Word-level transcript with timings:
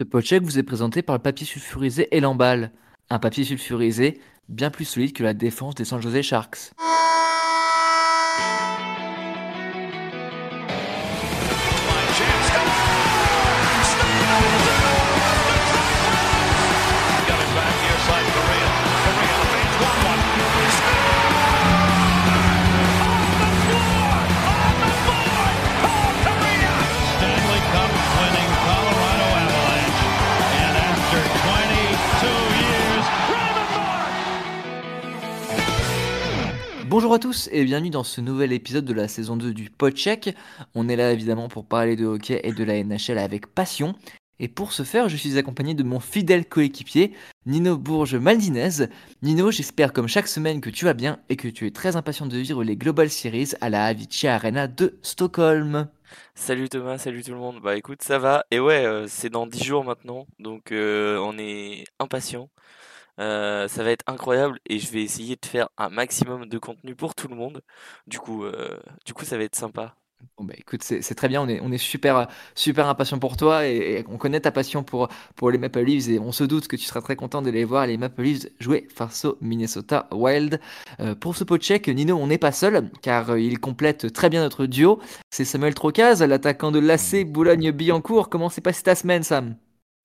Ce 0.00 0.04
podcheck 0.04 0.42
vous 0.42 0.58
est 0.58 0.62
présenté 0.62 1.02
par 1.02 1.14
le 1.14 1.20
papier 1.20 1.46
sulfurisé 1.46 2.08
et. 2.16 2.22
Un 2.22 3.18
papier 3.18 3.44
sulfurisé 3.44 4.18
bien 4.48 4.70
plus 4.70 4.86
solide 4.86 5.12
que 5.12 5.22
la 5.22 5.34
défense 5.34 5.74
des 5.74 5.84
San 5.84 6.00
Jose 6.00 6.22
Sharks. 6.22 6.72
Bonjour 36.90 37.14
à 37.14 37.20
tous 37.20 37.48
et 37.52 37.62
bienvenue 37.62 37.90
dans 37.90 38.02
ce 38.02 38.20
nouvel 38.20 38.52
épisode 38.52 38.84
de 38.84 38.92
la 38.92 39.06
saison 39.06 39.36
2 39.36 39.54
du 39.54 39.70
Podcheck. 39.70 40.34
On 40.74 40.88
est 40.88 40.96
là 40.96 41.12
évidemment 41.12 41.46
pour 41.46 41.64
parler 41.64 41.94
de 41.94 42.04
hockey 42.04 42.40
et 42.42 42.52
de 42.52 42.64
la 42.64 42.82
NHL 42.82 43.18
avec 43.18 43.46
passion. 43.46 43.94
Et 44.40 44.48
pour 44.48 44.72
ce 44.72 44.82
faire, 44.82 45.08
je 45.08 45.16
suis 45.16 45.38
accompagné 45.38 45.74
de 45.74 45.84
mon 45.84 46.00
fidèle 46.00 46.48
coéquipier, 46.48 47.12
Nino 47.46 47.78
Bourges 47.78 48.16
Maldinez. 48.16 48.88
Nino, 49.22 49.52
j'espère 49.52 49.92
comme 49.92 50.08
chaque 50.08 50.26
semaine 50.26 50.60
que 50.60 50.68
tu 50.68 50.84
vas 50.84 50.94
bien 50.94 51.20
et 51.28 51.36
que 51.36 51.46
tu 51.46 51.64
es 51.64 51.70
très 51.70 51.94
impatient 51.94 52.26
de 52.26 52.36
vivre 52.36 52.64
les 52.64 52.74
Global 52.74 53.08
Series 53.08 53.52
à 53.60 53.70
la 53.70 53.84
Avicii 53.84 54.26
Arena 54.26 54.66
de 54.66 54.98
Stockholm. 55.02 55.86
Salut 56.34 56.68
Thomas, 56.68 56.98
salut 56.98 57.22
tout 57.22 57.30
le 57.30 57.36
monde. 57.36 57.60
Bah 57.62 57.76
écoute, 57.76 58.02
ça 58.02 58.18
va. 58.18 58.44
Et 58.50 58.58
ouais, 58.58 58.84
euh, 58.84 59.06
c'est 59.06 59.30
dans 59.30 59.46
10 59.46 59.62
jours 59.62 59.84
maintenant, 59.84 60.26
donc 60.40 60.72
euh, 60.72 61.18
on 61.18 61.38
est 61.38 61.84
impatient. 62.00 62.48
Euh, 63.20 63.68
ça 63.68 63.84
va 63.84 63.90
être 63.90 64.04
incroyable 64.06 64.58
et 64.66 64.78
je 64.78 64.90
vais 64.90 65.02
essayer 65.02 65.36
de 65.36 65.46
faire 65.46 65.68
un 65.76 65.90
maximum 65.90 66.46
de 66.46 66.58
contenu 66.58 66.94
pour 66.94 67.14
tout 67.14 67.28
le 67.28 67.36
monde. 67.36 67.62
Du 68.06 68.18
coup, 68.18 68.44
euh, 68.44 68.78
du 69.04 69.12
coup 69.12 69.24
ça 69.24 69.36
va 69.36 69.44
être 69.44 69.56
sympa. 69.56 69.94
Bon 70.36 70.44
bah 70.44 70.54
écoute, 70.56 70.82
c'est 70.82 71.14
très 71.14 71.28
bien, 71.28 71.40
on 71.40 71.48
est, 71.48 71.60
on 71.62 71.72
est 71.72 71.78
super, 71.78 72.28
super 72.54 72.86
impatient 72.88 73.18
pour 73.18 73.38
toi 73.38 73.66
et, 73.66 74.04
on 74.08 74.18
connaît 74.18 74.40
ta 74.40 74.52
passion 74.52 74.82
pour, 74.82 75.08
pour 75.34 75.50
les 75.50 75.56
Maple 75.56 75.80
Leafs 75.80 76.08
et 76.08 76.18
on 76.18 76.30
se 76.30 76.44
doute 76.44 76.68
que 76.68 76.76
tu 76.76 76.84
seras 76.84 77.00
très 77.00 77.16
content 77.16 77.40
de 77.40 77.50
les 77.50 77.64
voir 77.64 77.86
les 77.86 77.96
Maple 77.96 78.22
Leafs 78.22 78.46
jouer 78.58 78.86
face 78.94 79.24
au 79.24 79.38
Minnesota 79.40 80.08
Wild. 80.12 80.60
Euh, 81.00 81.14
pour 81.14 81.36
ce 81.36 81.44
pot 81.44 81.56
de 81.56 81.62
check, 81.62 81.88
Nino, 81.88 82.16
on 82.16 82.26
n'est 82.26 82.38
pas 82.38 82.52
seul 82.52 82.90
car 83.00 83.38
il 83.38 83.60
complète 83.60 84.12
très 84.12 84.28
bien 84.28 84.42
notre 84.42 84.66
duo. 84.66 85.00
C'est 85.30 85.46
Samuel 85.46 85.74
Trocaz, 85.74 86.22
l'attaquant 86.22 86.70
de 86.70 86.80
l'AC 86.80 87.24
Boulogne-Billancourt. 87.24 88.28
Comment 88.28 88.50
s'est 88.50 88.60
passée 88.60 88.82
ta 88.82 88.94
semaine, 88.94 89.22
Sam? 89.22 89.56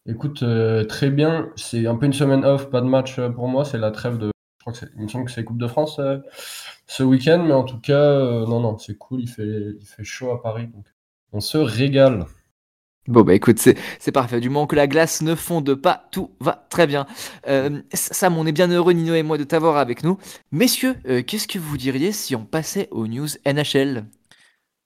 Écoute, 0.07 0.43
euh, 0.43 0.83
très 0.85 1.09
bien. 1.09 1.49
C'est 1.55 1.87
un 1.87 1.95
peu 1.95 2.05
une 2.05 2.13
semaine 2.13 2.45
off, 2.45 2.69
pas 2.69 2.81
de 2.81 2.85
match 2.85 3.17
euh, 3.17 3.29
pour 3.29 3.47
moi. 3.47 3.65
C'est 3.65 3.79
la 3.79 3.91
trêve 3.91 4.17
de. 4.17 4.27
Je 4.27 4.61
crois 4.61 4.73
que 4.73 4.85
il 4.95 5.03
me 5.03 5.07
semble 5.07 5.25
que 5.25 5.31
c'est 5.31 5.43
Coupe 5.43 5.57
de 5.57 5.67
France 5.67 5.97
euh, 5.99 6.19
ce 6.85 7.01
week-end, 7.01 7.43
mais 7.45 7.53
en 7.53 7.63
tout 7.63 7.79
cas, 7.79 8.19
non, 8.45 8.59
non, 8.59 8.77
c'est 8.77 8.97
cool. 8.97 9.21
Il 9.21 9.29
fait, 9.29 9.75
il 9.79 9.85
fait 9.85 10.03
chaud 10.03 10.31
à 10.31 10.41
Paris, 10.41 10.67
donc 10.67 10.85
on 11.31 11.39
se 11.39 11.57
régale. 11.57 12.25
Bon 13.07 13.21
bah 13.21 13.35
écoute, 13.35 13.59
c'est 13.59 14.11
parfait. 14.11 14.39
Du 14.39 14.49
moment 14.49 14.65
que 14.65 14.75
la 14.75 14.87
glace 14.87 15.21
ne 15.21 15.35
fonde 15.35 15.75
pas, 15.75 16.07
tout 16.11 16.31
va 16.39 16.65
très 16.69 16.87
bien. 16.87 17.05
Sam, 17.93 18.37
on 18.37 18.47
est 18.47 18.51
bien 18.51 18.67
heureux, 18.69 18.93
Nino 18.93 19.13
et 19.13 19.21
moi, 19.21 19.37
de 19.37 19.43
t'avoir 19.43 19.77
avec 19.77 20.03
nous. 20.03 20.17
Messieurs, 20.51 20.95
qu'est-ce 21.27 21.47
que 21.47 21.59
vous 21.59 21.77
diriez 21.77 22.11
si 22.11 22.35
on 22.35 22.45
passait 22.45 22.87
aux 22.89 23.05
news 23.05 23.27
NHL 23.45 24.05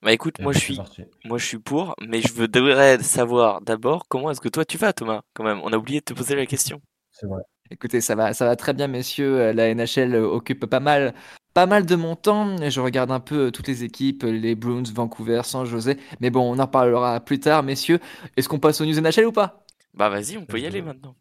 bah 0.02 0.14
écoute, 0.14 0.39
moi 0.39 0.53
je 0.53 0.59
suis, 0.59 0.80
moi 1.25 1.38
je 1.38 1.45
suis 1.45 1.59
pour, 1.59 1.94
mais 2.02 2.22
je 2.22 2.33
voudrais 2.33 3.03
savoir 3.03 3.61
d'abord 3.61 4.08
comment 4.08 4.31
est-ce 4.31 4.39
que 4.39 4.47
toi 4.47 4.64
tu 4.64 4.78
vas, 4.78 4.94
Thomas. 4.94 5.22
Quand 5.33 5.44
même, 5.44 5.59
on 5.64 5.73
a 5.73 5.78
oublié 5.78 6.00
de 6.00 6.05
te 6.05 6.14
poser 6.14 6.36
la 6.36 6.45
question. 6.45 6.81
C'est 7.11 7.28
vrai. 7.28 7.42
Écoutez, 7.72 8.02
ça 8.02 8.16
va, 8.16 8.33
ça 8.33 8.45
va 8.45 8.55
très 8.55 8.73
bien, 8.73 8.88
messieurs. 8.88 9.39
Euh, 9.39 9.53
la 9.53 9.73
NHL 9.73 10.16
euh, 10.16 10.25
occupe 10.25 10.66
pas 10.66 10.80
mal, 10.80 11.14
pas 11.53 11.67
mal 11.67 11.86
de 11.86 11.95
mon 11.95 12.16
temps. 12.16 12.55
Je 12.67 12.81
regarde 12.81 13.11
un 13.11 13.20
peu 13.20 13.48
euh, 13.48 13.52
toutes 13.52 13.67
les 13.67 13.83
équipes, 13.83 14.23
les 14.23 14.55
Bruins, 14.55 14.83
Vancouver, 14.92 15.42
San 15.43 15.65
José. 15.65 15.98
Mais 16.20 16.32
bon, 16.32 16.42
on 16.52 16.58
en 16.59 16.65
reparlera 16.65 17.20
plus 17.20 17.39
tard, 17.39 17.61
messieurs. 17.61 17.99
Est-ce 18.38 18.49
qu'on 18.49 18.59
passe 18.59 18.82
aux 18.82 18.86
news 18.86 18.99
NHL 18.99 19.27
ou 19.27 19.32
pas? 19.32 19.65
Bah 19.93 20.09
vas-y, 20.09 20.38
on 20.38 20.45
peut 20.45 20.59
y 20.59 20.65
aller 20.65 20.82
maintenant. 20.82 21.15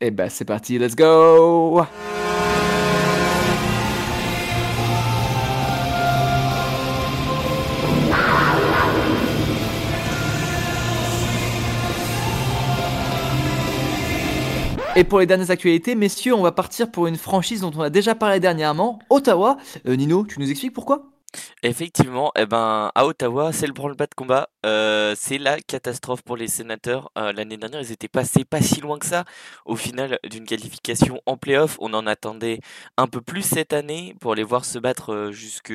Eh 0.00 0.10
bah 0.10 0.30
c'est 0.30 0.46
parti, 0.46 0.78
let's 0.78 0.96
go 0.96 1.82
Et 14.96 15.04
pour 15.04 15.20
les 15.20 15.26
dernières 15.26 15.52
actualités, 15.52 15.94
messieurs, 15.94 16.34
on 16.34 16.42
va 16.42 16.50
partir 16.50 16.90
pour 16.90 17.06
une 17.06 17.16
franchise 17.16 17.60
dont 17.60 17.70
on 17.76 17.80
a 17.80 17.90
déjà 17.90 18.16
parlé 18.16 18.40
dernièrement, 18.40 18.98
Ottawa. 19.08 19.56
Euh, 19.86 19.94
Nino, 19.94 20.26
tu 20.26 20.40
nous 20.40 20.50
expliques 20.50 20.72
pourquoi? 20.72 21.04
Effectivement, 21.62 22.32
eh 22.36 22.44
ben, 22.44 22.90
à 22.94 23.06
Ottawa, 23.06 23.52
c'est 23.52 23.68
le 23.68 23.72
branle-bas 23.72 24.06
de 24.06 24.14
combat. 24.16 24.48
Euh, 24.66 25.14
c'est 25.16 25.38
la 25.38 25.60
catastrophe 25.60 26.22
pour 26.22 26.36
les 26.36 26.48
sénateurs. 26.48 27.10
Euh, 27.16 27.32
l'année 27.32 27.56
dernière, 27.56 27.80
ils 27.80 27.92
étaient 27.92 28.08
passés 28.08 28.44
pas 28.44 28.60
si 28.60 28.80
loin 28.80 28.98
que 28.98 29.06
ça. 29.06 29.24
Au 29.64 29.76
final, 29.76 30.18
d'une 30.28 30.44
qualification 30.44 31.20
en 31.26 31.36
playoff, 31.36 31.76
on 31.80 31.94
en 31.94 32.06
attendait 32.06 32.60
un 32.96 33.06
peu 33.06 33.20
plus 33.20 33.42
cette 33.42 33.72
année 33.72 34.14
pour 34.20 34.34
les 34.34 34.42
voir 34.42 34.64
se 34.64 34.78
battre 34.78 35.14
euh, 35.14 35.32
jusque 35.32 35.72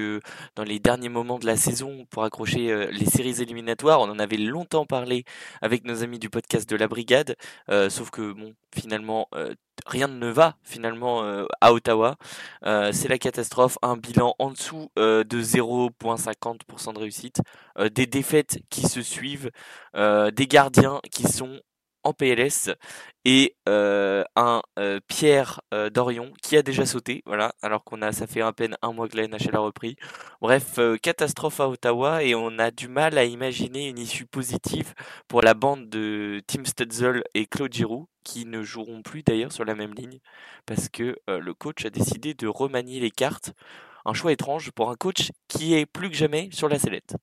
dans 0.55 0.63
les 0.63 0.79
derniers 0.79 1.09
moments 1.09 1.39
de 1.39 1.45
la 1.45 1.57
saison 1.57 2.05
pour 2.09 2.23
accrocher 2.23 2.89
les 2.91 3.05
séries 3.05 3.41
éliminatoires. 3.41 4.01
On 4.01 4.09
en 4.09 4.19
avait 4.19 4.37
longtemps 4.37 4.85
parlé 4.85 5.25
avec 5.61 5.85
nos 5.85 6.03
amis 6.03 6.19
du 6.19 6.29
podcast 6.29 6.69
de 6.69 6.75
la 6.75 6.87
Brigade. 6.87 7.35
sauf 7.89 8.09
que, 8.09 8.31
bon, 8.33 8.53
finalement, 8.73 9.29
rien 9.85 10.07
ne 10.07 10.29
va 10.29 10.55
finalement 10.63 11.23
à 11.61 11.73
Ottawa. 11.73 12.17
c'est 12.63 13.07
la 13.07 13.17
catastrophe, 13.17 13.77
un 13.81 13.97
bilan 13.97 14.35
en 14.39 14.51
dessous 14.51 14.89
de 14.95 15.41
0,50% 15.41 16.93
de 16.93 16.99
réussite, 16.99 17.41
des 17.93 18.07
défaites 18.07 18.59
qui 18.75 18.87
se 18.87 19.01
suivent, 19.01 19.51
des 19.95 20.47
gardiens 20.47 20.99
qui 21.11 21.23
sont 21.23 21.59
en 22.03 22.13
PLS 22.13 22.69
et 23.23 23.55
un 23.65 24.61
Pierre 25.07 25.61
Dorion 25.91 26.33
qui 26.43 26.57
a 26.57 26.61
déjà 26.61 26.85
sauté, 26.85 27.23
voilà, 27.25 27.53
alors 27.61 27.83
qu'on 27.83 28.01
a 28.01 28.11
ça 28.11 28.27
fait 28.27 28.41
à 28.41 28.53
peine 28.53 28.75
un 28.81 28.91
mois 28.93 29.07
que 29.07 29.17
la 29.17 29.27
NHL 29.27 29.55
a 29.55 29.59
repris. 29.59 29.95
Bref, 30.41 30.79
catastrophe 31.01 31.59
à 31.59 31.69
Ottawa 31.69 32.23
et 32.23 32.35
on 32.35 32.59
a 32.59 32.69
du 32.69 32.87
mal 32.87 33.17
à 33.17 33.23
imaginer 33.23 33.87
une 33.87 33.97
issue 33.97 34.25
positive 34.25 34.93
pour 35.27 35.41
la 35.41 35.53
bande 35.53 35.89
de 35.89 36.41
Tim 36.47 36.65
Stutzel 36.65 37.23
et 37.33 37.45
Claude 37.47 37.73
Giroux 37.73 38.07
qui 38.23 38.45
ne 38.45 38.61
joueront 38.61 39.01
plus 39.01 39.23
d'ailleurs 39.23 39.51
sur 39.51 39.65
la 39.65 39.75
même 39.75 39.93
ligne 39.93 40.19
parce 40.65 40.89
que 40.89 41.17
le 41.27 41.53
coach 41.53 41.85
a 41.85 41.89
décidé 41.89 42.33
de 42.33 42.47
remanier 42.47 42.99
les 42.99 43.11
cartes. 43.11 43.53
Un 44.05 44.13
choix 44.13 44.31
étrange 44.31 44.69
pour 44.71 44.91
un 44.91 44.95
coach 44.95 45.31
qui 45.47 45.73
est 45.73 45.87
plus 45.87 46.11
que 46.11 46.15
jamais 46.15 46.49
sur 46.51 46.69
la 46.69 46.77
sellette. 46.77 47.15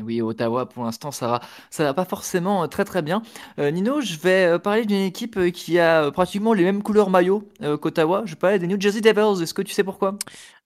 Oui, 0.00 0.22
Ottawa, 0.22 0.66
pour 0.66 0.84
l'instant, 0.84 1.10
ça 1.10 1.28
va, 1.28 1.40
ça 1.68 1.84
va 1.84 1.92
pas 1.92 2.06
forcément 2.06 2.62
euh, 2.62 2.66
très 2.66 2.84
très 2.84 3.02
bien. 3.02 3.22
Euh, 3.58 3.70
Nino, 3.70 4.00
je 4.00 4.16
vais 4.16 4.46
euh, 4.46 4.58
parler 4.58 4.86
d'une 4.86 5.02
équipe 5.02 5.38
qui 5.52 5.78
a 5.78 6.10
pratiquement 6.10 6.54
les 6.54 6.64
mêmes 6.64 6.82
couleurs 6.82 7.10
maillot 7.10 7.46
qu'Ottawa. 7.60 8.22
Je 8.24 8.30
vais 8.32 8.38
parler 8.38 8.58
des 8.58 8.66
New 8.66 8.80
Jersey 8.80 9.02
Devils. 9.02 9.42
Est-ce 9.42 9.52
que 9.52 9.60
tu 9.60 9.74
sais 9.74 9.84
pourquoi? 9.84 10.16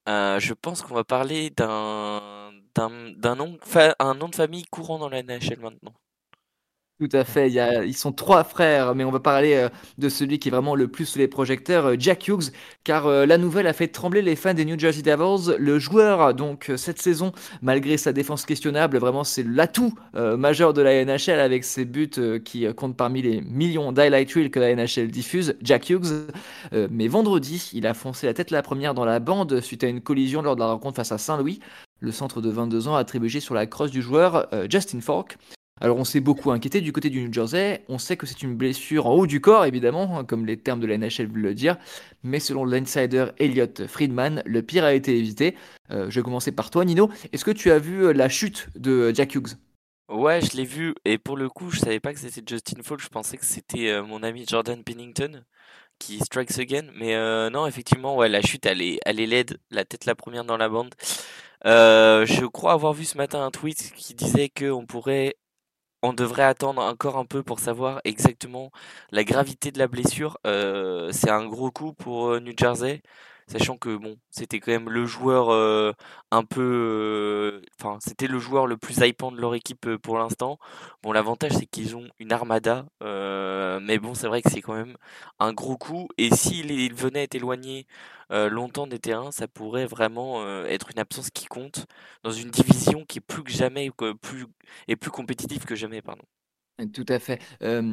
Je 0.07 0.53
pense 0.55 0.83
qu'on 0.83 0.95
va 0.95 1.05
parler 1.05 1.51
d'un 1.51 2.21
d'un 2.77 3.35
nom, 3.35 3.59
nom 4.15 4.29
de 4.29 4.35
famille 4.35 4.65
courant 4.67 4.99
dans 4.99 5.09
la 5.09 5.23
NHL 5.23 5.59
maintenant. 5.61 5.95
Tout 6.99 7.11
à 7.13 7.25
fait, 7.25 7.51
ils 7.87 7.95
sont 7.95 8.13
trois 8.13 8.43
frères, 8.43 8.95
mais 8.95 9.05
on 9.05 9.11
va 9.11 9.21
parler 9.21 9.53
euh, 9.53 9.69
de 9.99 10.09
celui 10.09 10.39
qui 10.39 10.49
est 10.49 10.51
vraiment 10.51 10.75
le 10.75 10.89
plus 10.89 11.05
sous 11.05 11.19
les 11.19 11.29
projecteurs, 11.29 11.85
euh, 11.85 11.97
Jack 11.99 12.27
Hughes, 12.27 12.53
car 12.85 13.07
euh, 13.07 13.27
la 13.27 13.37
nouvelle 13.37 13.67
a 13.67 13.75
fait 13.75 13.89
trembler 13.89 14.23
les 14.23 14.35
fans 14.35 14.55
des 14.55 14.65
New 14.65 14.79
Jersey 14.79 15.03
Devils. 15.03 15.57
Le 15.59 15.79
joueur, 15.79 16.33
donc 16.33 16.73
cette 16.79 16.99
saison, 16.99 17.33
malgré 17.61 17.99
sa 17.99 18.15
défense 18.15 18.47
questionnable, 18.47 18.97
vraiment 18.97 19.25
c'est 19.25 19.43
l'atout 19.43 19.93
majeur 20.15 20.73
de 20.73 20.81
la 20.81 21.05
NHL 21.05 21.39
avec 21.39 21.65
ses 21.65 21.85
buts 21.85 22.41
qui 22.45 22.67
comptent 22.75 22.97
parmi 22.97 23.21
les 23.21 23.43
millions 23.43 23.93
d'highlight 23.93 24.33
reels 24.33 24.51
que 24.51 24.61
la 24.61 24.75
NHL 24.75 25.09
diffuse, 25.09 25.55
Jack 25.61 25.91
Hughes. 25.91 26.29
mais 26.91 27.09
vendredi, 27.09 27.71
il 27.75 27.87
a 27.87 27.95
foncé 27.95 28.27
la 28.27 28.35
tête 28.35 28.51
la 28.51 28.63
première 28.63 28.95
dans 28.95 29.05
la 29.05 29.21
bande 29.21 29.61
suite 29.61 29.85
à 29.85 29.89
une 29.89 30.01
collision 30.01 30.41
lors 30.41 30.57
de 30.57 30.61
la 30.61 30.69
rencontre 30.69 30.97
face 30.97 31.13
à 31.13 31.19
Saint-Louis. 31.19 31.61
Le 32.01 32.13
centre 32.13 32.41
de 32.41 32.51
22 32.51 32.89
ans 32.89 32.97
a 32.97 33.01
attribué 33.01 33.41
sur 33.41 33.55
la 33.55 33.67
crosse 33.67 33.91
du 33.91 34.03
joueur 34.03 34.49
Justin 34.71 35.01
Falk. 35.01 35.37
Alors 35.79 35.99
on 35.99 36.05
s'est 36.05 36.21
beaucoup 36.21 36.53
inquiété 36.53 36.81
du 36.81 36.91
côté 36.91 37.11
du 37.11 37.21
New 37.23 37.31
Jersey, 37.31 37.85
on 37.89 37.99
sait 37.99 38.17
que 38.17 38.25
c'est 38.25 38.43
une 38.43 38.57
blessure 38.57 39.07
en 39.07 39.13
haut 39.13 39.27
du 39.27 39.43
corps 39.43 39.67
évidemment, 39.67 40.19
hein, 40.19 40.25
comme 40.25 40.47
les 40.47 40.57
termes 40.57 40.81
de 40.81 40.87
la 40.87 40.97
NHL 40.97 41.27
veulent 41.27 41.43
le 41.43 41.55
dire, 41.55 41.77
mais 42.23 42.41
selon 42.41 42.65
l'insider 42.65 43.27
Elliot 43.39 43.87
Friedman, 43.87 44.43
le 44.47 44.63
pire 44.63 44.85
a 44.85 44.95
été 44.95 45.19
évité. 45.19 45.55
Euh, 45.91 46.09
je 46.09 46.19
vais 46.19 46.25
commencer 46.25 46.51
par 46.51 46.71
toi 46.71 46.87
Nino, 46.87 47.11
est-ce 47.31 47.45
que 47.45 47.51
tu 47.51 47.71
as 47.71 47.79
vu 47.79 48.07
euh, 48.07 48.13
la 48.15 48.31
chute 48.31 48.69
de 48.75 48.91
euh, 48.91 49.15
Jack 49.15 49.35
Hughes? 49.35 49.59
Ouais, 50.09 50.41
je 50.41 50.57
l'ai 50.57 50.65
vu, 50.65 50.95
et 51.05 51.19
pour 51.19 51.37
le 51.37 51.51
coup, 51.51 51.71
je 51.71 51.81
savais 51.81 52.01
pas 52.01 52.15
que 52.15 52.21
c'était 52.21 52.43
Justin 52.47 52.83
Falk, 52.83 53.03
je 53.03 53.09
pensais 53.09 53.37
que 53.37 53.45
c'était 53.45 54.01
mon 54.01 54.23
ami 54.23 54.47
Jordan 54.49 54.83
Pennington 54.83 55.43
qui 55.99 56.21
strikes 56.21 56.59
again, 56.59 56.89
mais 56.95 57.17
non, 57.51 57.67
effectivement, 57.67 58.17
ouais, 58.17 58.29
la 58.29 58.41
chute, 58.41 58.67
elle 58.67 58.81
est, 58.83 59.01
elle 59.05 59.19
est 59.19 59.27
laide, 59.27 59.59
la 59.71 59.85
tête 59.85 60.05
la 60.07 60.15
première 60.15 60.45
dans 60.45 60.57
la 60.57 60.69
bande. 60.69 60.95
je 61.65 62.47
crois 62.47 62.73
avoir 62.73 62.93
vu 62.93 63.05
ce 63.05 63.19
matin 63.19 63.45
un 63.45 63.51
tweet 63.51 63.93
qui 63.97 64.15
disait 64.15 64.49
qu'on 64.49 64.87
pourrait 64.87 65.35
on 66.03 66.13
devrait 66.13 66.43
attendre 66.45 66.83
encore 66.83 67.17
un 67.19 67.25
peu 67.25 67.43
pour 67.43 67.61
savoir 67.61 68.01
exactement 68.05 68.71
la 69.11 69.25
gravité 69.25 69.73
de 69.73 69.79
la 69.79 69.89
blessure. 69.89 70.39
Euh, 70.47 71.11
c'est 71.13 71.31
un 71.31 71.47
gros 71.47 71.71
coup 71.71 71.93
pour 71.95 72.29
euh, 72.31 72.41
New 72.41 72.53
Jersey, 72.59 73.03
sachant 73.47 73.77
que 73.77 73.97
bon, 73.97 74.17
c'était 74.31 74.61
quand 74.61 74.73
même 74.73 74.91
le 74.91 75.07
joueur 75.07 75.51
euh, 75.51 75.93
un 76.31 76.45
peu, 76.45 77.63
enfin, 77.79 77.99
c'était 78.01 78.27
le 78.27 78.39
joueur 78.39 78.67
le 78.67 78.77
plus 78.77 78.99
hypant 78.99 79.33
de 79.33 79.41
leur 79.41 79.55
équipe 79.55 79.97
pour 79.97 80.19
l'instant. 80.19 80.59
Bon, 81.03 81.13
l'avantage 81.13 81.53
c'est 81.53 81.67
qu'ils 81.67 81.97
ont 81.97 82.09
une 82.19 82.33
armada, 82.33 82.87
mais 83.01 83.99
bon, 83.99 84.15
c'est 84.15 84.29
vrai 84.29 84.43
que 84.43 84.51
c'est 84.51 84.63
quand 84.63 84.75
même 84.75 84.97
un 85.39 85.53
gros 85.53 85.77
coup. 85.77 86.09
Et 86.19 86.35
s'il 86.35 86.93
venait 86.95 87.25
être 87.25 87.35
éloigné 87.35 87.87
longtemps 88.31 88.87
des 88.87 88.99
terrains, 88.99 89.31
ça 89.31 89.47
pourrait 89.49 89.87
vraiment 89.87 90.45
être 90.67 90.91
une 90.91 90.99
absence 90.99 91.31
qui 91.31 91.47
compte 91.47 91.87
dans 92.25 92.33
une 92.33 92.51
division 92.51 93.05
qui 93.05 93.19
est 93.19 93.21
plus 93.21 93.45
que 93.45 93.53
jamais, 93.53 93.91
plus 93.91 95.11
compétitive 95.11 95.65
que 95.65 95.75
jamais, 95.75 96.03
pardon. 96.03 96.25
Tout 96.93 97.07
à 97.09 97.19
fait. 97.19 97.41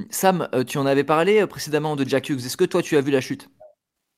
Sam, 0.10 0.50
tu 0.68 0.78
en 0.78 0.86
avais 0.86 1.04
parlé 1.04 1.46
précédemment 1.48 1.96
de 1.96 2.04
Jack 2.08 2.30
Hughes. 2.30 2.46
Est-ce 2.46 2.58
que 2.58 2.66
toi 2.66 2.82
tu 2.82 2.98
as 2.98 3.02
vu 3.02 3.12
la 3.12 3.22
chute? 3.22 3.50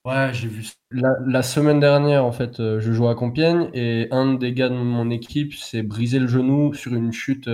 Ouais, 0.06 0.30
j'ai 0.34 0.48
vu. 0.48 0.68
La, 0.92 1.10
la, 1.25 1.42
semaine 1.42 1.80
dernière, 1.80 2.24
en 2.25 2.31
fait, 2.31 2.57
je 2.57 2.92
jouais 2.92 3.10
à 3.10 3.16
Compiègne 3.16 3.69
et 3.74 4.07
un 4.12 4.36
des 4.36 4.54
gars 4.54 4.69
de 4.69 4.75
mon 4.75 5.10
équipe 5.10 5.54
s'est 5.56 5.81
brisé 5.81 6.19
le 6.19 6.28
genou 6.28 6.74
sur 6.74 6.94
une 6.94 7.12
chute 7.12 7.50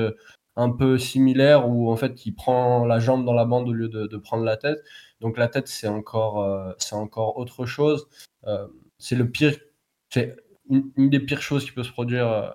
un 0.58 0.70
peu 0.70 0.98
similaire 0.98 1.70
où 1.70 1.90
en 1.90 1.96
fait 1.96 2.26
il 2.26 2.34
prend 2.34 2.86
la 2.86 3.00
jambe 3.00 3.26
dans 3.26 3.34
la 3.34 3.46
bande 3.46 3.70
au 3.70 3.74
lieu 3.74 3.88
de, 3.88 4.18
prendre 4.18 4.44
la 4.44 4.58
tête. 4.58 4.80
Donc 5.22 5.38
la 5.38 5.48
tête 5.48 5.70
c'est 5.70 5.88
encore 5.88 6.76
c'est 6.78 6.96
encore 6.96 7.38
autre 7.38 7.66
chose. 7.66 8.08
Euh, 8.48 8.68
c'est 8.98 9.16
le 9.16 9.30
pire, 9.30 9.56
c'est 10.10 10.36
une, 10.70 11.10
des 11.10 11.20
pires 11.20 11.42
choses 11.42 11.66
qui 11.66 11.72
peut 11.72 11.84
se 11.84 11.92
produire 11.92 12.28
euh, 12.28 12.50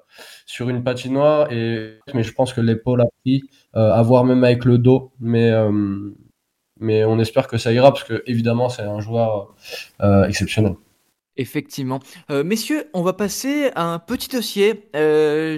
sur 0.47 0.69
une 0.69 0.83
patinoire. 0.85 1.51
Et, 1.53 1.99
mais 2.15 2.23
je 2.23 2.33
pense 2.33 2.53
que 2.53 2.61
l'épaule 2.61 3.03
a 3.03 3.07
pris, 3.23 3.43
euh, 3.77 3.93
à 3.93 4.03
voir 4.03 4.25
même 4.25 4.45
avec 4.45 4.65
le 4.65 4.79
dos. 4.79 5.13
Mais, 5.21 5.51
mais 6.79 7.05
on 7.05 7.19
espère 7.19 7.47
que 7.47 7.59
ça 7.59 7.73
ira 7.73 7.93
parce 7.93 8.05
que 8.05 8.23
évidemment 8.27 8.69
c'est 8.69 8.83
un 8.83 9.01
joueur 9.01 9.55
exceptionnel. 10.29 10.75
Effectivement. 11.39 12.01
messieurs, 12.31 12.89
on 12.95 13.03
va 13.03 13.13
passer 13.13 13.71
à 13.75 13.85
un 13.85 13.99
petit 13.99 14.29
dossier. 14.29 14.89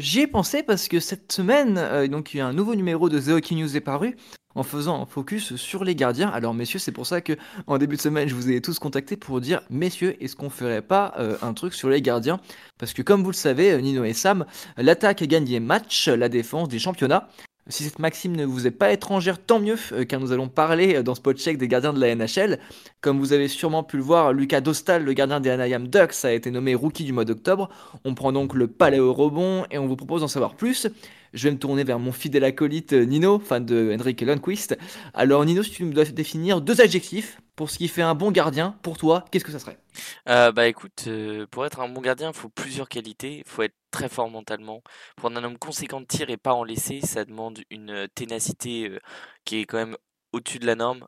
J'y 0.01 0.21
ai 0.21 0.27
pensé 0.27 0.65
parce 0.65 0.89
que 0.89 0.99
cette 0.99 1.31
semaine, 1.31 1.81
il 2.05 2.37
y 2.37 2.41
a 2.41 2.47
un 2.47 2.53
nouveau 2.53 2.75
numéro 2.75 3.09
de 3.09 3.21
The 3.21 3.29
Hockey 3.29 3.55
News 3.55 3.77
est 3.77 3.81
paru 3.81 4.17
en 4.59 4.65
faisant 4.65 5.01
un 5.01 5.07
focus 5.07 5.57
sur 5.57 5.85
les 5.85 5.95
gardiens. 5.95 6.29
Alors 6.29 6.53
messieurs, 6.53 6.79
c'est 6.79 6.93
pour 6.93 7.07
ça 7.07 7.21
que 7.21 7.35
en 7.67 7.79
début 7.79 7.97
de 7.97 8.01
semaine, 8.01 8.29
je 8.29 8.35
vous 8.35 8.51
ai 8.51 8.61
tous 8.61 8.79
contactés 8.79 9.17
pour 9.17 9.41
dire 9.41 9.63
messieurs, 9.71 10.23
est-ce 10.23 10.35
qu'on 10.35 10.51
ferait 10.51 10.83
pas 10.83 11.15
euh, 11.19 11.37
un 11.43 11.55
truc 11.55 11.75
sur 11.75 11.89
les 11.89 12.03
gardiens? 12.03 12.41
Parce 12.79 12.93
que 12.93 13.03
comme 13.03 13.23
vous 13.23 13.31
le 13.31 13.37
savez, 13.37 13.73
euh, 13.73 13.81
Nino 13.81 14.05
et 14.05 14.13
Sam, 14.13 14.47
l'attaque 14.77 15.23
gagne 15.23 15.45
des 15.45 15.61
matchs, 15.61 16.09
la 16.09 16.29
défense 16.29 16.69
des 16.69 16.81
championnats. 16.81 17.29
Si 17.71 17.85
cette 17.85 17.99
maxime 17.99 18.35
ne 18.35 18.47
vous 18.47 18.67
est 18.67 18.71
pas 18.71 18.93
étrangère, 18.93 19.39
tant 19.39 19.61
mieux, 19.61 19.77
euh, 19.93 20.05
car 20.05 20.21
nous 20.21 20.33
allons 20.33 20.49
parler 20.49 21.03
dans 21.03 21.15
ce 21.15 21.21
check 21.35 21.59
des 21.59 21.69
gardiens 21.69 21.93
de 21.93 22.01
la 22.01 22.15
NHL. 22.15 22.59
Comme 23.03 23.19
vous 23.19 23.35
avez 23.35 23.47
sûrement 23.47 23.83
pu 23.83 23.99
le 23.99 24.03
voir, 24.03 24.33
Lucas 24.33 24.63
Dostal, 24.63 25.05
le 25.05 25.13
gardien 25.13 25.41
des 25.41 25.51
Anaheim 25.51 25.87
Ducks, 25.87 26.25
a 26.25 26.33
été 26.33 26.51
nommé 26.51 26.75
rookie 26.75 27.05
du 27.05 27.13
mois 27.13 27.27
d'octobre. 27.27 27.69
On 28.05 28.15
prend 28.15 28.33
donc 28.33 28.55
le 28.55 28.69
palais 28.69 28.99
au 28.99 29.13
rebond 29.13 29.67
et 29.71 29.77
on 29.77 29.87
vous 29.87 29.97
propose 29.97 30.23
d'en 30.23 30.29
savoir 30.29 30.55
plus. 30.55 30.89
Je 31.35 31.45
vais 31.45 31.53
me 31.53 31.59
tourner 31.59 31.85
vers 31.85 31.99
mon 31.99 32.13
fidèle 32.13 32.45
acolyte 32.45 32.95
euh, 32.95 33.05
Nino, 33.05 33.39
fan 33.39 33.67
de 33.67 33.95
Henrik 33.95 34.23
Lundqvist. 34.23 34.79
Alors 35.13 35.45
Nino, 35.45 35.63
si 35.63 35.71
tu 35.71 35.85
me 35.85 35.93
dois 35.93 36.05
définir 36.05 36.63
deux 36.63 36.81
adjectifs 36.81 37.39
pour 37.59 37.71
ce 37.71 37.79
qui 37.79 37.89
fait 37.89 38.03
un 38.03 38.15
bon 38.15 38.31
gardien, 38.31 38.79
pour 38.83 38.97
toi, 38.97 39.25
qu'est-ce 39.33 39.45
que 39.45 39.51
ça 39.51 39.59
serait? 39.59 39.81
Euh, 40.29 40.53
Bah 40.53 40.69
écoute, 40.69 41.07
euh, 41.09 41.45
pour 41.51 41.67
être 41.67 41.81
un 41.81 41.89
bon 41.89 42.01
gardien, 42.01 42.29
il 42.29 42.35
faut 42.37 42.49
plusieurs 42.49 42.89
qualités. 42.89 43.39
Il 43.39 43.45
faut 43.51 43.63
être 43.63 43.75
très 43.91 44.09
fort 44.09 44.31
mentalement. 44.31 44.81
Pour 45.17 45.29
un 45.33 45.43
homme 45.43 45.59
conséquent 45.59 46.01
de 46.01 46.07
tir 46.07 46.31
et 46.31 46.37
pas 46.37 46.55
en 46.55 46.63
laisser, 46.63 47.01
ça 47.01 47.25
demande 47.25 47.59
une 47.71 48.07
ténacité 48.15 48.97
qui 49.45 49.59
est 49.61 49.65
quand 49.67 49.79
même 49.79 49.97
au-dessus 50.33 50.61
de 50.61 50.67
la 50.67 50.77
norme, 50.77 51.05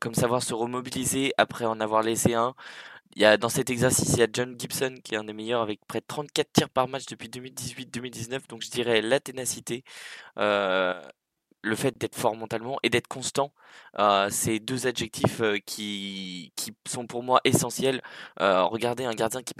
comme 0.00 0.14
savoir 0.14 0.42
se 0.44 0.54
remobiliser 0.54 1.32
après 1.38 1.64
en 1.64 1.80
avoir 1.80 2.02
laissé 2.04 2.34
un, 2.34 2.54
il 3.16 3.22
y 3.22 3.24
a, 3.24 3.36
dans 3.36 3.48
cet 3.48 3.70
exercice, 3.70 4.12
il 4.14 4.20
y 4.20 4.22
a 4.22 4.28
John 4.32 4.56
Gibson 4.58 4.94
qui 5.02 5.14
est 5.14 5.18
un 5.18 5.24
des 5.24 5.32
meilleurs 5.32 5.62
avec 5.62 5.80
près 5.86 6.00
de 6.00 6.06
34 6.06 6.52
tirs 6.52 6.70
par 6.70 6.88
match 6.88 7.06
depuis 7.06 7.28
2018-2019. 7.28 8.46
Donc 8.48 8.62
je 8.62 8.70
dirais 8.70 9.02
la 9.02 9.20
ténacité, 9.20 9.84
euh, 10.38 11.00
le 11.62 11.76
fait 11.76 11.98
d'être 11.98 12.16
fort 12.16 12.36
mentalement 12.36 12.78
et 12.82 12.90
d'être 12.90 13.08
constant. 13.08 13.52
Euh, 13.98 14.28
c'est 14.30 14.58
deux 14.58 14.86
adjectifs 14.86 15.40
euh, 15.40 15.58
qui, 15.64 16.52
qui 16.56 16.72
sont 16.88 17.06
pour 17.06 17.22
moi 17.22 17.40
essentiels. 17.44 18.02
regardez 18.38 19.04
un 19.04 19.14
gardien 19.14 19.42
qui, 19.42 19.54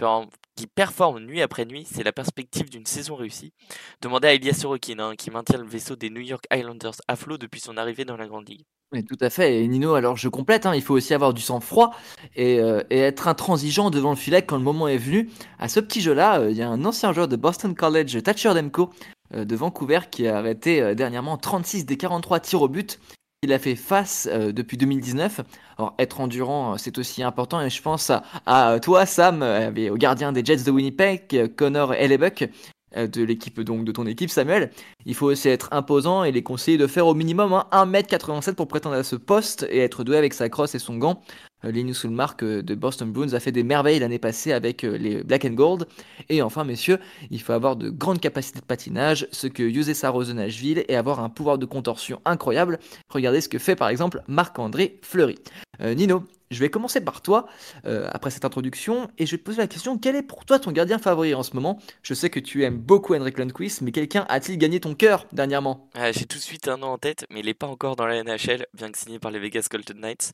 performe 0.67 1.19
nuit 1.19 1.41
après 1.41 1.65
nuit, 1.65 1.87
c'est 1.89 2.03
la 2.03 2.11
perspective 2.11 2.69
d'une 2.69 2.85
saison 2.85 3.15
réussie. 3.15 3.53
Demandez 4.01 4.27
à 4.27 4.33
Elias 4.33 4.53
Sorokin 4.53 4.99
hein, 4.99 5.15
qui 5.15 5.31
maintient 5.31 5.57
le 5.57 5.67
vaisseau 5.67 5.95
des 5.95 6.09
New 6.09 6.21
York 6.21 6.45
Islanders 6.53 6.95
à 7.07 7.15
flot 7.15 7.37
depuis 7.37 7.59
son 7.59 7.77
arrivée 7.77 8.05
dans 8.05 8.17
la 8.17 8.27
Grande 8.27 8.47
Ligue. 8.47 8.65
Oui, 8.93 9.05
tout 9.05 9.17
à 9.21 9.29
fait. 9.29 9.63
Et 9.63 9.67
Nino, 9.69 9.93
alors 9.93 10.17
je 10.17 10.27
complète, 10.27 10.65
hein, 10.65 10.75
il 10.75 10.81
faut 10.81 10.93
aussi 10.93 11.13
avoir 11.13 11.33
du 11.33 11.41
sang-froid 11.41 11.91
euh, 12.37 12.83
et, 12.89 12.99
être 12.99 13.29
intransigeant 13.29 13.89
devant 13.89 14.09
le 14.09 14.17
filet 14.17 14.41
quand 14.41 14.57
le 14.57 14.63
moment 14.63 14.89
est 14.89 14.97
venu. 14.97 15.29
À 15.59 15.69
ce 15.69 15.79
petit 15.79 16.01
jeu-là, 16.01 16.41
euh, 16.41 16.51
il 16.51 16.57
y 16.57 16.61
a 16.61 16.67
un 16.67 16.83
ancien 16.83 17.13
joueur 17.13 17.29
de 17.29 17.37
Boston 17.37 17.73
College, 17.73 18.21
Thatcher 18.21 18.53
Demko, 18.53 18.89
euh, 18.89 19.20
de 19.33 19.55
Vancouver, 19.55 19.99
qui 20.09 20.27
a 20.27 20.37
arrêté 20.37 20.95
dernièrement 20.95 21.37
36 21.37 21.85
des 21.85 21.97
43 21.97 22.39
tirs 22.39 22.61
au 22.61 22.67
but. 22.67 22.99
Il 23.43 23.53
a 23.53 23.59
fait 23.59 23.75
face 23.75 24.27
depuis 24.31 24.77
2019. 24.77 25.41
Alors 25.77 25.95
être 25.97 26.21
endurant, 26.21 26.77
c'est 26.77 26.99
aussi 26.99 27.23
important 27.23 27.59
et 27.59 27.71
je 27.71 27.81
pense 27.81 28.11
à, 28.45 28.79
toi, 28.81 29.07
Sam, 29.07 29.41
au 29.41 29.97
gardien 29.97 30.31
des 30.31 30.45
Jets 30.45 30.63
de 30.63 30.69
Winnipeg, 30.69 31.55
Connor 31.55 31.95
Hellebuck, 31.95 32.43
euh, 32.43 32.47
de 32.95 33.23
l'équipe 33.23 33.61
donc 33.61 33.85
de 33.85 33.91
ton 33.91 34.05
équipe 34.05 34.29
Samuel, 34.29 34.71
il 35.05 35.15
faut 35.15 35.27
aussi 35.27 35.49
être 35.49 35.69
imposant 35.71 36.23
et 36.23 36.31
les 36.31 36.43
conseiller 36.43 36.77
de 36.77 36.87
faire 36.87 37.07
au 37.07 37.13
minimum 37.13 37.63
1m87 37.71 38.53
pour 38.53 38.67
prétendre 38.67 38.95
à 38.95 39.03
ce 39.03 39.15
poste 39.15 39.65
et 39.69 39.79
être 39.79 40.03
doué 40.03 40.17
avec 40.17 40.33
sa 40.33 40.49
crosse 40.49 40.75
et 40.75 40.79
son 40.79 40.97
gant. 40.97 41.21
Euh, 41.63 41.71
Linus 41.71 42.03
Ulmark 42.03 42.43
euh, 42.43 42.61
de 42.61 42.75
Boston 42.75 43.11
Bruins 43.11 43.33
a 43.33 43.39
fait 43.39 43.51
des 43.51 43.63
merveilles 43.63 43.99
l'année 43.99 44.19
passée 44.19 44.51
avec 44.51 44.81
les 44.83 45.23
Black 45.23 45.45
and 45.45 45.53
Gold. 45.53 45.87
Et 46.29 46.41
enfin, 46.41 46.63
messieurs, 46.63 46.99
il 47.29 47.41
faut 47.41 47.53
avoir 47.53 47.75
de 47.75 47.89
grandes 47.89 48.19
capacités 48.19 48.59
de 48.59 48.65
patinage, 48.65 49.27
ce 49.31 49.47
que 49.47 49.63
de 49.63 50.33
Nashville, 50.33 50.83
et 50.87 50.95
avoir 50.95 51.19
un 51.19 51.29
pouvoir 51.29 51.57
de 51.57 51.65
contorsion 51.65 52.21
incroyable. 52.25 52.79
Regardez 53.09 53.41
ce 53.41 53.49
que 53.49 53.59
fait 53.59 53.75
par 53.75 53.89
exemple 53.89 54.23
Marc-André 54.27 54.99
Fleury. 55.01 55.37
Nino, 55.79 56.23
je 56.51 56.59
vais 56.59 56.69
commencer 56.69 57.01
par 57.01 57.21
toi, 57.21 57.47
euh, 57.85 58.07
après 58.11 58.29
cette 58.29 58.45
introduction, 58.45 59.09
et 59.17 59.25
je 59.25 59.31
vais 59.31 59.37
te 59.37 59.43
poser 59.43 59.59
la 59.59 59.67
question, 59.67 59.97
quel 59.97 60.15
est 60.15 60.21
pour 60.21 60.45
toi 60.45 60.59
ton 60.59 60.71
gardien 60.71 60.99
favori 60.99 61.33
en 61.33 61.43
ce 61.43 61.53
moment? 61.55 61.79
Je 62.03 62.13
sais 62.13 62.29
que 62.29 62.39
tu 62.39 62.63
aimes 62.63 62.77
beaucoup 62.77 63.15
Henrik 63.15 63.37
Lundqvist, 63.37 63.81
mais 63.81 63.91
quelqu'un 63.91 64.25
a-t-il 64.29 64.57
gagné 64.57 64.79
ton 64.79 64.93
cœur 64.93 65.25
dernièrement? 65.31 65.89
Ah, 65.95 66.11
J'ai 66.11 66.25
tout 66.25 66.37
de 66.37 66.43
suite 66.43 66.67
un 66.67 66.77
nom 66.77 66.87
en 66.87 66.97
tête, 66.97 67.25
mais 67.29 67.39
il 67.39 67.45
n'est 67.45 67.53
pas 67.53 67.67
encore 67.67 67.95
dans 67.95 68.05
la 68.05 68.21
NHL, 68.21 68.65
bien 68.73 68.91
que 68.91 68.97
signé 68.97 69.17
par 69.17 69.31
les 69.31 69.39
Vegas 69.39 69.67
Golden 69.71 69.97
Knights. 69.99 70.31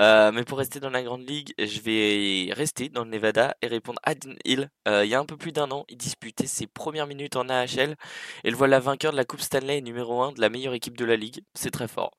Euh, 0.00 0.32
mais 0.32 0.44
pour 0.44 0.58
rester 0.58 0.80
dans 0.80 0.90
la 0.90 1.02
Grande 1.02 1.28
Ligue, 1.28 1.54
je 1.58 1.80
vais 1.80 2.52
rester 2.52 2.88
dans 2.88 3.04
le 3.04 3.10
Nevada 3.10 3.56
et 3.62 3.68
répondre 3.68 4.00
à 4.02 4.14
Dean 4.14 4.34
Hill. 4.44 4.70
Euh, 4.88 5.04
il 5.04 5.10
y 5.10 5.14
a 5.14 5.20
un 5.20 5.24
peu 5.24 5.36
plus 5.36 5.52
d'un 5.52 5.70
an, 5.70 5.84
il 5.88 5.96
disputait 5.96 6.46
ses 6.46 6.66
premières 6.66 7.06
minutes 7.06 7.36
en 7.36 7.48
AHL, 7.48 7.96
et 8.44 8.50
le 8.50 8.56
voilà 8.56 8.80
vainqueur 8.80 9.12
de 9.12 9.16
la 9.16 9.24
Coupe 9.24 9.40
Stanley 9.40 9.80
numéro 9.82 10.20
1 10.22 10.32
de 10.32 10.40
la 10.40 10.48
meilleure 10.48 10.74
équipe 10.74 10.96
de 10.96 11.04
la 11.04 11.16
Ligue. 11.16 11.42
C'est 11.54 11.70
très 11.70 11.88
fort. 11.88 12.12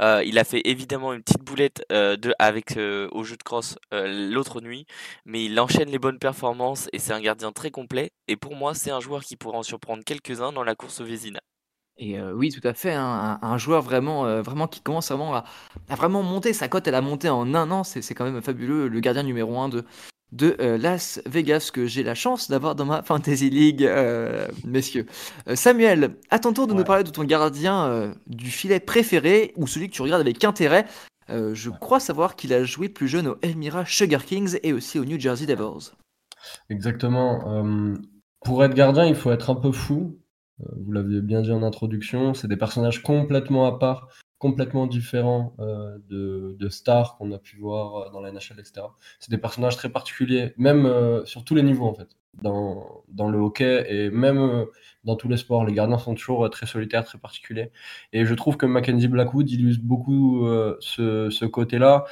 il 0.00 0.38
a 0.38 0.44
fait 0.44 0.62
évidemment 0.64 1.12
une 1.14 1.22
petite 1.22 1.42
boulette 1.42 1.84
de, 1.90 2.34
avec 2.38 2.76
euh, 2.98 3.08
au 3.12 3.24
jeu 3.24 3.36
de 3.36 3.42
cross 3.42 3.78
euh, 3.92 4.30
l'autre 4.30 4.60
nuit, 4.60 4.86
mais 5.24 5.44
il 5.44 5.58
enchaîne 5.60 5.88
les 5.88 5.98
bonnes 5.98 6.18
performances 6.18 6.88
et 6.92 6.98
c'est 6.98 7.12
un 7.12 7.20
gardien 7.20 7.52
très 7.52 7.70
complet. 7.70 8.10
Et 8.26 8.36
pour 8.36 8.56
moi, 8.56 8.74
c'est 8.74 8.90
un 8.90 9.00
joueur 9.00 9.22
qui 9.22 9.36
pourrait 9.36 9.58
en 9.58 9.62
surprendre 9.62 10.02
quelques-uns 10.04 10.52
dans 10.52 10.64
la 10.64 10.74
course 10.74 11.00
au 11.00 11.04
Vézina. 11.04 11.40
Et 11.96 12.18
euh, 12.18 12.32
oui, 12.32 12.50
tout 12.50 12.66
à 12.66 12.74
fait, 12.74 12.92
hein, 12.92 13.38
un, 13.42 13.58
joueur 13.58 13.82
vraiment, 13.82 14.40
vraiment 14.40 14.68
qui 14.68 14.80
commence 14.80 15.08
vraiment 15.08 15.34
à, 15.34 15.44
vraiment 15.88 16.22
monter. 16.22 16.52
Sa 16.52 16.68
cote, 16.68 16.86
elle 16.86 16.94
a 16.94 17.00
monté 17.00 17.28
en 17.28 17.54
un 17.54 17.70
an. 17.70 17.82
C'est 17.82 18.14
quand 18.14 18.24
même 18.24 18.40
fabuleux. 18.40 18.88
Le 18.88 19.00
gardien 19.00 19.24
numéro 19.24 19.58
1 19.58 19.68
de, 19.68 19.84
de 20.30 20.54
Las 20.60 21.20
Vegas 21.26 21.70
que 21.72 21.86
j'ai 21.86 22.04
la 22.04 22.14
chance 22.14 22.50
d'avoir 22.50 22.76
dans 22.76 22.84
ma 22.84 23.02
Fantasy 23.04 23.50
League, 23.50 23.88
messieurs. 24.64 25.06
Samuel, 25.54 26.14
à 26.30 26.38
ton 26.38 26.52
tour 26.52 26.68
de 26.68 26.74
nous 26.74 26.84
parler 26.84 27.02
de 27.02 27.10
ton 27.10 27.24
gardien 27.24 28.14
du 28.28 28.50
filet 28.50 28.78
préféré 28.78 29.52
ou 29.56 29.66
celui 29.66 29.88
que 29.88 29.94
tu 29.94 30.02
regardes 30.02 30.22
avec 30.22 30.44
intérêt. 30.44 30.86
Euh, 31.30 31.54
je 31.54 31.70
crois 31.70 32.00
savoir 32.00 32.36
qu'il 32.36 32.52
a 32.52 32.64
joué 32.64 32.88
plus 32.88 33.08
jeune 33.08 33.28
au 33.28 33.38
Elmira 33.42 33.84
Sugar 33.84 34.24
Kings 34.24 34.58
et 34.62 34.72
aussi 34.72 34.98
au 34.98 35.04
New 35.04 35.18
Jersey 35.18 35.46
Devils. 35.46 35.92
Exactement. 36.70 37.52
Euh, 37.52 37.94
pour 38.44 38.64
être 38.64 38.74
gardien, 38.74 39.04
il 39.04 39.14
faut 39.14 39.30
être 39.30 39.50
un 39.50 39.54
peu 39.54 39.72
fou. 39.72 40.18
Euh, 40.60 40.66
vous 40.84 40.92
l'avez 40.92 41.20
bien 41.20 41.42
dit 41.42 41.52
en 41.52 41.62
introduction, 41.62 42.34
c'est 42.34 42.48
des 42.48 42.56
personnages 42.56 43.02
complètement 43.02 43.66
à 43.66 43.78
part, 43.78 44.08
complètement 44.38 44.86
différents 44.86 45.54
de, 45.58 46.56
de, 46.58 46.68
stars 46.68 47.16
qu'on 47.16 47.32
a 47.32 47.38
pu 47.38 47.56
voir 47.58 48.10
dans 48.12 48.20
la 48.20 48.30
NHL, 48.30 48.60
etc. 48.60 48.86
C'est 49.18 49.30
des 49.30 49.38
personnages 49.38 49.76
très 49.76 49.88
particuliers, 49.88 50.54
même 50.56 50.88
sur 51.24 51.44
tous 51.44 51.54
les 51.54 51.62
niveaux 51.62 51.86
en 51.86 51.94
fait 51.94 52.08
dans, 52.42 53.02
le 53.28 53.38
hockey 53.38 53.86
et 53.88 54.10
même 54.10 54.38
euh, 54.38 54.64
dans 55.04 55.16
tous 55.16 55.28
les 55.28 55.36
sports. 55.36 55.64
Les 55.64 55.72
gardiens 55.72 55.98
sont 55.98 56.14
toujours 56.14 56.46
euh, 56.46 56.48
très 56.48 56.66
solitaires, 56.66 57.04
très 57.04 57.18
particuliers. 57.18 57.70
Et 58.12 58.24
je 58.24 58.34
trouve 58.34 58.56
que 58.56 58.66
Mackenzie 58.66 59.08
Blackwood 59.08 59.50
illustre 59.50 59.84
beaucoup 59.84 60.46
euh, 60.46 60.76
ce, 60.80 61.30
ce 61.30 61.44
côté-là. 61.44 62.04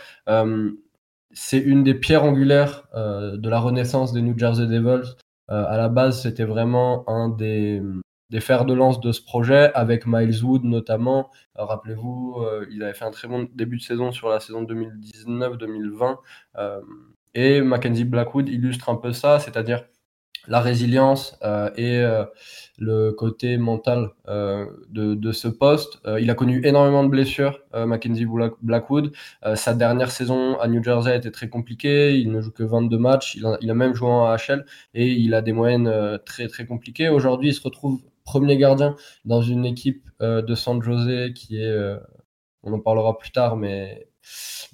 c'est 1.33 1.59
une 1.59 1.85
des 1.85 1.95
pierres 1.95 2.25
angulaires 2.25 2.89
de 2.95 3.49
la 3.49 3.61
renaissance 3.61 4.13
des 4.13 4.23
New 4.23 4.39
Jersey 4.39 4.67
Devils. 4.67 5.17
à 5.49 5.77
la 5.77 5.89
base, 5.89 6.23
c'était 6.23 6.45
vraiment 6.45 7.09
un 7.09 7.29
des, 7.29 7.83
des 8.31 8.41
fers 8.41 8.65
de 8.65 8.73
lance 8.73 9.01
de 9.01 9.13
ce 9.13 9.23
projet, 9.23 9.71
avec 9.75 10.07
Miles 10.07 10.43
Wood 10.43 10.65
notamment. 10.65 11.31
Rappelez-vous, 11.55 12.43
il 12.71 12.83
avait 12.83 12.95
fait 12.95 13.05
un 13.05 13.11
très 13.11 13.29
bon 13.29 13.49
début 13.55 13.77
de 13.77 13.83
saison 13.83 14.13
sur 14.13 14.31
la 14.31 14.41
saison 14.41 14.63
2019-2020. 14.63 16.17
et 17.35 17.61
Mackenzie 17.61 18.05
Blackwood 18.05 18.49
illustre 18.49 18.89
un 18.89 18.97
peu 18.97 19.13
ça, 19.13 19.39
c'est-à-dire 19.39 19.85
la 20.49 20.61
résilience 20.61 21.37
euh, 21.43 21.71
et 21.77 21.99
euh, 21.99 22.25
le 22.79 23.13
côté 23.13 23.57
mental 23.57 24.11
euh, 24.29 24.67
de, 24.91 25.15
de, 25.15 25.33
ce 25.33 25.49
poste. 25.49 25.99
il 26.21 26.31
a 26.31 26.35
connu 26.35 26.65
énormément 26.65 27.05
de 27.05 27.09
blessures, 27.09 27.61
Mackenzie 27.75 28.27
Blackwood. 28.63 29.13
sa 29.55 29.75
dernière 29.75 30.11
saison 30.11 30.59
à 30.59 30.69
New 30.69 30.83
Jersey 30.83 31.13
a 31.13 31.17
été 31.17 31.31
très 31.31 31.49
compliquée. 31.49 32.19
Il 32.19 32.31
ne 32.33 32.41
joue 32.41 32.53
que 32.53 32.63
22 32.63 32.99
matchs. 32.99 33.35
Il 33.37 33.47
a, 33.47 33.57
il 33.61 33.71
a 33.71 33.75
même 33.75 33.95
joué 33.95 34.09
en 34.09 34.27
AHL 34.27 34.67
et 34.95 35.07
il 35.07 35.35
a 35.35 35.43
des 35.43 35.53
moyennes 35.53 36.19
très 36.27 36.49
très 36.49 36.67
compliquées. 36.67 37.09
Aujourd'hui, 37.09 37.51
il 37.51 37.55
se 37.55 37.63
retrouve 37.63 38.03
premier 38.25 38.57
gardien 38.57 38.97
dans 39.25 39.41
une 39.41 39.65
équipe 39.65 40.09
de 40.21 40.55
San 40.55 40.83
Jose 40.83 41.33
qui 41.35 41.61
est, 41.61 41.97
on 42.63 42.73
en 42.73 42.81
parlera 42.81 43.17
plus 43.17 43.31
tard, 43.31 43.57
mais 43.57 44.09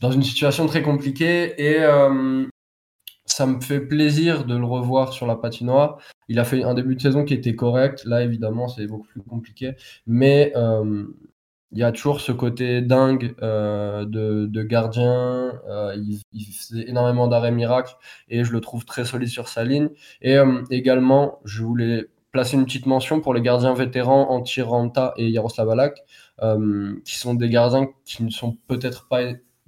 dans 0.01 0.11
une 0.11 0.23
situation 0.23 0.67
très 0.67 0.83
compliquée. 0.83 1.55
Et 1.59 1.79
ça 3.27 3.47
me 3.47 3.61
fait 3.61 3.81
plaisir 3.81 4.45
de 4.45 4.57
le 4.57 4.65
revoir 4.65 5.13
sur 5.13 5.27
la 5.27 5.37
patinoire. 5.37 5.99
Il 6.29 6.39
a 6.39 6.45
fait 6.45 6.63
un 6.65 6.75
début 6.75 6.97
de 6.97 7.01
saison 7.01 7.25
qui 7.25 7.35
était 7.35 7.55
correct. 7.55 8.05
Là, 8.05 8.23
évidemment, 8.23 8.69
c'est 8.69 8.87
beaucoup 8.87 9.07
plus 9.07 9.23
compliqué. 9.23 9.75
Mais 10.07 10.53
euh, 10.57 11.05
il 11.71 11.79
y 11.79 11.83
a 11.83 11.93
toujours 11.93 12.21
ce 12.21 12.33
côté 12.33 12.83
dingue 12.83 13.35
euh, 13.43 14.05
de, 14.05 14.63
gardien. 14.63 15.53
Euh, 15.69 15.97
il, 16.33 16.45
faisait 16.47 16.89
énormément 16.89 17.29
d'arrêts 17.29 17.53
miracles 17.53 17.95
et 18.29 18.45
je 18.45 18.53
le 18.53 18.61
trouve 18.61 18.85
très 18.85 19.05
solide 19.05 19.29
sur 19.29 19.49
sa 19.49 19.65
ligne. 19.65 19.91
Et 20.21 20.37
également, 20.71 21.41
je 21.45 21.63
voulais 21.63 22.07
placer 22.33 22.57
une 22.57 22.65
petite 22.65 22.87
mention 22.87 23.21
pour 23.21 23.35
les 23.35 23.43
gardiens 23.43 23.75
vétérans 23.75 24.31
Antiranta 24.31 25.13
et 25.17 25.29
Yaroslav 25.29 25.71
Alak, 25.71 26.03
qui 27.05 27.17
sont 27.17 27.35
des 27.35 27.49
gardiens 27.49 27.89
qui 28.05 28.25
ne 28.25 28.31
sont 28.31 28.57
peut-être 28.69 29.07
pas 29.09 29.23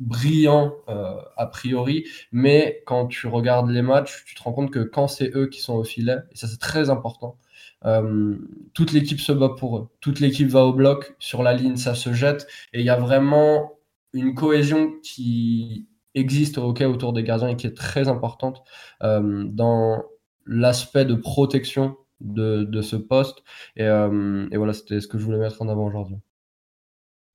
brillant 0.04 0.75
euh, 0.88 1.20
a 1.37 1.46
priori, 1.46 2.04
mais 2.32 2.82
quand 2.87 3.06
tu 3.06 3.26
regardes 3.26 3.70
les 3.70 3.82
matchs, 3.82 4.25
tu 4.26 4.34
te 4.34 4.42
rends 4.42 4.52
compte 4.52 4.70
que 4.70 4.80
quand 4.80 5.08
c'est 5.08 5.34
eux 5.34 5.49
qui 5.49 5.61
sont 5.61 5.75
au 5.75 5.84
filet, 5.84 6.18
et 6.32 6.37
ça 6.37 6.46
c'est 6.46 6.61
très 6.61 6.90
important, 6.90 7.38
euh, 7.84 8.37
toute 8.75 8.92
l'équipe 8.92 9.20
se 9.20 9.32
bat 9.32 9.50
pour 9.50 9.78
eux, 9.78 9.88
toute 10.00 10.20
l'équipe 10.20 10.49
va 10.49 10.64
au 10.64 10.73
bloc, 10.73 11.14
sur 11.18 11.42
la 11.42 11.54
ligne 11.54 11.76
ça 11.76 11.94
se 11.94 12.12
jette, 12.12 12.46
et 12.73 12.80
il 12.80 12.87
y 12.87 12.90
a 12.90 12.99
vraiment 12.99 13.73
une 14.12 14.34
cohésion 14.34 14.92
qui 15.02 15.88
existe 16.14 16.58
autour 16.58 17.12
des 17.12 17.25
gardiens 17.25 17.49
et 17.49 17.56
qui 17.56 17.66
est 17.66 17.76
très 17.76 18.08
importante 18.08 18.62
euh, 19.02 19.44
dans 19.49 20.02
l'aspect 20.46 21.04
de 21.04 21.14
protection 21.14 21.96
de, 22.20 22.82
ce 22.82 22.96
poste. 22.96 23.42
Et, 23.76 23.84
et 23.84 24.56
voilà, 24.56 24.73
c'était 24.73 25.00
ce 25.00 25.08
que 25.08 25.18
je 25.18 25.25
voulais 25.25 25.38
mettre 25.38 25.61
en 25.62 25.68
avant 25.68 25.87
aujourd'hui. 25.87 26.18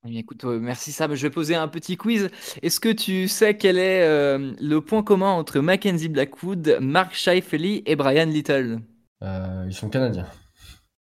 Eh 0.07 0.17
écoute, 0.17 0.45
euh, 0.45 0.59
merci 0.59 0.93
Sam. 0.93 1.13
Je 1.13 1.21
vais 1.21 1.29
poser 1.29 1.55
un 1.55 1.67
petit 1.67 1.97
quiz. 1.97 2.29
Est-ce 2.61 2.79
que 2.79 2.89
tu 2.89 3.27
sais 3.27 3.57
quel 3.57 3.77
est 3.77 4.01
euh, 4.03 4.53
le 4.61 4.79
point 4.79 5.03
commun 5.03 5.31
entre 5.31 5.59
Mackenzie 5.59 6.07
Blackwood, 6.07 6.77
Mark 6.79 7.13
Scheifele 7.13 7.81
et 7.85 7.95
Brian 7.97 8.25
Little? 8.25 8.79
Euh, 9.23 9.65
Ils 9.67 9.73
sont 9.73 9.89
canadiens. 9.89 10.27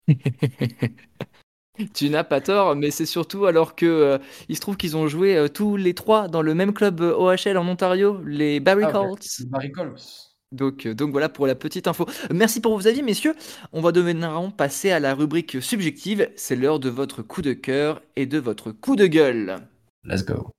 tu 1.95 2.09
n'as 2.09 2.25
pas 2.25 2.40
tort, 2.40 2.76
mais 2.76 2.90
c'est 2.90 3.04
surtout 3.04 3.45
alors 3.45 3.76
que 3.76 4.18
il 4.49 4.57
se 4.57 4.61
trouve 4.62 4.78
qu'ils 4.78 4.97
ont 4.97 5.07
joué 5.07 5.49
tous 5.52 5.76
les 5.76 5.92
trois 5.92 6.28
dans 6.28 6.40
le 6.40 6.54
même 6.54 6.73
club 6.73 7.02
OHL 7.02 7.59
en 7.59 7.68
Ontario, 7.68 8.23
les 8.25 8.59
Barry 8.59 8.85
ah, 8.87 8.92
Colts. 8.92 9.42
Barry 9.50 9.71
Colts. 9.71 10.28
Donc, 10.52 10.87
euh, 10.87 10.95
donc 10.95 11.11
voilà 11.11 11.28
pour 11.28 11.47
la 11.47 11.55
petite 11.55 11.88
info. 11.88 12.07
Merci 12.33 12.61
pour 12.61 12.76
vos 12.76 12.87
avis, 12.87 13.02
messieurs. 13.02 13.35
On 13.73 13.81
va 13.81 13.93
maintenant 13.93 14.50
passer 14.50 14.90
à 14.90 15.00
la 15.00 15.14
rubrique 15.14 15.61
subjective. 15.61 16.31
C'est 16.37 16.57
l'heure 16.57 16.81
de 16.81 16.88
votre 16.88 17.23
coup 17.23 17.43
de 17.43 17.52
cœur 17.52 18.00
et 18.17 18.26
de 18.26 18.38
votre 18.38 18.73
coup 18.73 18.97
de 18.97 19.07
gueule. 19.07 19.57
Let's 20.05 20.25
go. 20.25 20.50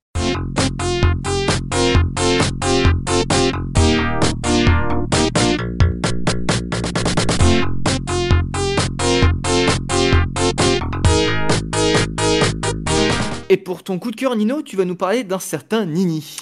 Et 13.52 13.58
pour 13.58 13.82
ton 13.82 13.98
coup 13.98 14.12
de 14.12 14.16
cœur, 14.16 14.36
Nino, 14.36 14.62
tu 14.62 14.76
vas 14.76 14.86
nous 14.86 14.96
parler 14.96 15.24
d'un 15.24 15.40
certain 15.40 15.88
Nini. 15.88 16.38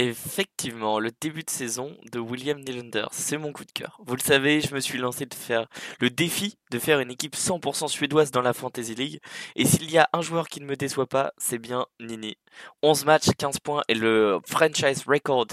Effectivement, 0.00 1.00
le 1.00 1.10
début 1.20 1.42
de 1.42 1.50
saison 1.50 1.96
de 2.12 2.20
William 2.20 2.60
Nylander, 2.60 3.06
c'est 3.10 3.36
mon 3.36 3.52
coup 3.52 3.64
de 3.64 3.72
cœur. 3.72 4.00
Vous 4.06 4.14
le 4.14 4.20
savez, 4.20 4.60
je 4.60 4.72
me 4.72 4.78
suis 4.78 4.96
lancé 4.96 5.26
de 5.26 5.34
faire 5.34 5.66
le 5.98 6.08
défi 6.08 6.56
de 6.70 6.78
faire 6.78 7.00
une 7.00 7.10
équipe 7.10 7.34
100% 7.34 7.88
suédoise 7.88 8.30
dans 8.30 8.40
la 8.40 8.52
Fantasy 8.52 8.94
League. 8.94 9.18
Et 9.56 9.64
s'il 9.64 9.90
y 9.90 9.98
a 9.98 10.08
un 10.12 10.22
joueur 10.22 10.46
qui 10.46 10.60
ne 10.60 10.66
me 10.66 10.76
déçoit 10.76 11.08
pas, 11.08 11.32
c'est 11.36 11.58
bien 11.58 11.84
Nini. 11.98 12.36
11 12.84 13.06
matchs, 13.06 13.30
15 13.36 13.58
points 13.58 13.82
et 13.88 13.94
le 13.94 14.38
franchise 14.46 15.02
record 15.04 15.48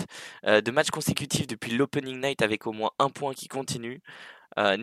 euh, 0.45 0.61
de 0.61 0.69
matchs 0.69 0.91
consécutifs 0.91 1.47
depuis 1.47 1.71
l'opening 1.71 2.21
night 2.21 2.43
avec 2.43 2.67
au 2.67 2.71
moins 2.71 2.91
un 2.99 3.09
point 3.09 3.33
qui 3.33 3.47
continue. 3.47 3.99
Euh, 4.59 4.77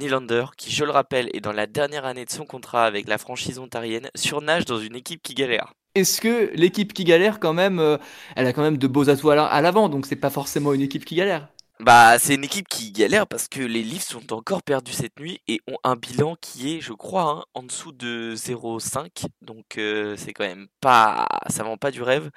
qui 0.57 0.73
je 0.73 0.85
le 0.85 0.91
rappelle 0.91 1.31
est 1.35 1.41
dans 1.41 1.53
la 1.53 1.69
dernière 1.69 2.05
année 2.05 2.25
de 2.25 2.31
son 2.31 2.47
contrat 2.47 2.85
avec 2.85 3.07
la 3.07 3.17
franchise 3.17 3.61
ontarienne, 3.61 4.11
surnage 4.17 4.65
dans 4.65 4.81
une 4.81 4.97
équipe 4.97 5.23
qui 5.23 5.35
galère 5.35 5.73
est-ce 5.95 6.21
que 6.21 6.51
l'équipe 6.55 6.93
qui 6.93 7.05
galère 7.05 7.39
quand 7.39 7.53
même, 7.53 7.79
euh, 7.79 7.99
elle 8.37 8.47
a 8.47 8.53
quand 8.53 8.63
même 8.63 8.79
de 8.79 8.87
beaux 8.87 9.11
atouts 9.11 9.31
à 9.31 9.61
l'avant, 9.61 9.89
donc 9.89 10.07
c'est 10.07 10.17
pas 10.17 10.31
forcément 10.31 10.73
une 10.73 10.81
équipe 10.81 11.05
qui 11.05 11.17
galère? 11.17 11.49
Bah, 11.81 12.17
c'est 12.21 12.37
une 12.37 12.45
équipe 12.45 12.69
qui 12.69 12.93
galère 12.93 13.27
parce 13.27 13.49
que 13.49 13.61
les 13.61 13.83
Leafs 13.83 14.05
sont 14.05 14.33
encore 14.33 14.63
perdus 14.63 14.93
cette 14.93 15.19
nuit 15.19 15.41
et 15.49 15.61
ont 15.67 15.79
un 15.83 15.97
bilan 15.97 16.37
qui 16.41 16.77
est, 16.77 16.81
je 16.81 16.93
crois, 16.93 17.23
hein, 17.25 17.45
en 17.55 17.65
dessous 17.65 17.91
de 17.91 18.35
0,5. 18.37 19.25
Donc 19.41 19.79
euh, 19.79 20.15
c'est 20.17 20.33
quand 20.33 20.45
même 20.45 20.69
pas, 20.81 21.27
ça 21.49 21.65
vend 21.65 21.77
pas 21.77 21.91
du 21.91 22.03
rêve. 22.03 22.31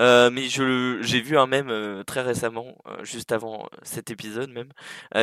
Euh, 0.00 0.30
mais 0.30 0.48
j'ai 0.48 1.20
vu 1.20 1.38
un 1.38 1.46
même 1.46 2.02
très 2.06 2.22
récemment, 2.22 2.74
juste 3.02 3.30
avant 3.30 3.68
cet 3.82 4.10
épisode 4.10 4.50
même, 4.50 4.72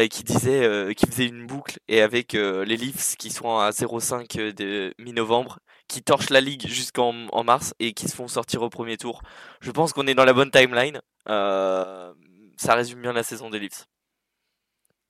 qui 0.10 0.24
disait, 0.24 0.96
qui 0.96 1.06
faisait 1.06 1.26
une 1.26 1.46
boucle 1.46 1.80
et 1.90 2.02
avec 2.02 2.32
les 2.34 2.78
Leafs 2.78 3.16
qui 3.18 3.30
sont 3.30 3.58
à 3.58 3.72
0,5 3.72 4.54
de 4.54 4.94
mi-novembre 5.00 5.60
qui 5.88 6.02
torchent 6.02 6.30
la 6.30 6.42
ligue 6.42 6.68
jusqu'en 6.68 7.14
mars 7.44 7.74
et 7.80 7.94
qui 7.94 8.08
se 8.08 8.16
font 8.16 8.28
sortir 8.28 8.62
au 8.62 8.70
premier 8.70 8.98
tour. 8.98 9.22
Je 9.62 9.72
pense 9.72 9.94
qu'on 9.94 10.08
est 10.08 10.16
dans 10.16 10.26
la 10.26 10.34
bonne 10.34 10.52
timeline. 10.52 11.02
Euh, 11.30 12.14
ça 12.58 12.76
résume 12.76 13.02
bien 13.02 13.14
la 13.14 13.24
saison 13.24 13.50
des 13.50 13.60
Leafs. 13.60 13.86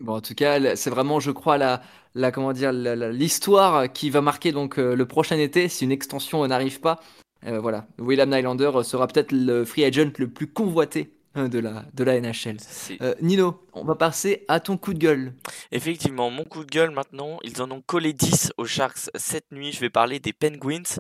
Bon, 0.02 0.16
en 0.16 0.22
tout 0.22 0.36
cas, 0.36 0.76
c'est 0.76 0.90
vraiment, 0.90 1.22
je 1.22 1.32
crois, 1.32 1.58
la, 1.58 1.82
la 2.16 2.32
comment 2.32 2.52
dire, 2.52 2.74
l'histoire 2.74 3.92
qui 3.92 4.10
va 4.10 4.20
marquer 4.22 4.52
donc 4.52 4.78
euh, 4.78 4.94
le 4.94 5.06
prochain 5.06 5.38
été 5.38 5.70
si 5.70 5.86
une 5.86 5.92
extension 5.92 6.46
n'arrive 6.46 6.82
pas. 6.82 7.00
Euh, 7.46 7.60
voilà, 7.60 7.88
William 8.00 8.30
Nylander 8.30 8.72
sera 8.84 9.08
peut-être 9.08 9.32
le 9.32 9.64
free 9.64 9.86
agent 9.86 10.12
le 10.18 10.28
plus 10.28 10.48
convoité 10.48 11.12
de 11.36 11.60
la, 11.60 11.86
de 11.94 12.04
la 12.04 12.20
NHL. 12.20 12.58
Euh, 13.02 13.14
Nino, 13.22 13.62
on 13.76 13.84
va 13.84 13.96
passer 13.96 14.46
à 14.48 14.62
ton 14.62 14.78
coup 14.78 14.94
de 14.94 15.00
gueule. 15.00 15.34
Effectivement, 15.72 16.30
mon 16.30 16.46
coup 16.46 16.64
de 16.64 16.72
gueule 16.72 16.92
maintenant, 16.92 17.40
ils 17.44 17.62
en 17.62 17.70
ont 17.72 17.82
collé 17.82 18.14
10 18.14 18.54
aux 18.58 18.66
Sharks 18.66 19.10
cette 19.16 19.52
nuit. 19.52 19.74
Je 19.74 19.82
vais 19.82 19.90
parler 19.90 20.20
des 20.20 20.32
Penguins. 20.32 20.98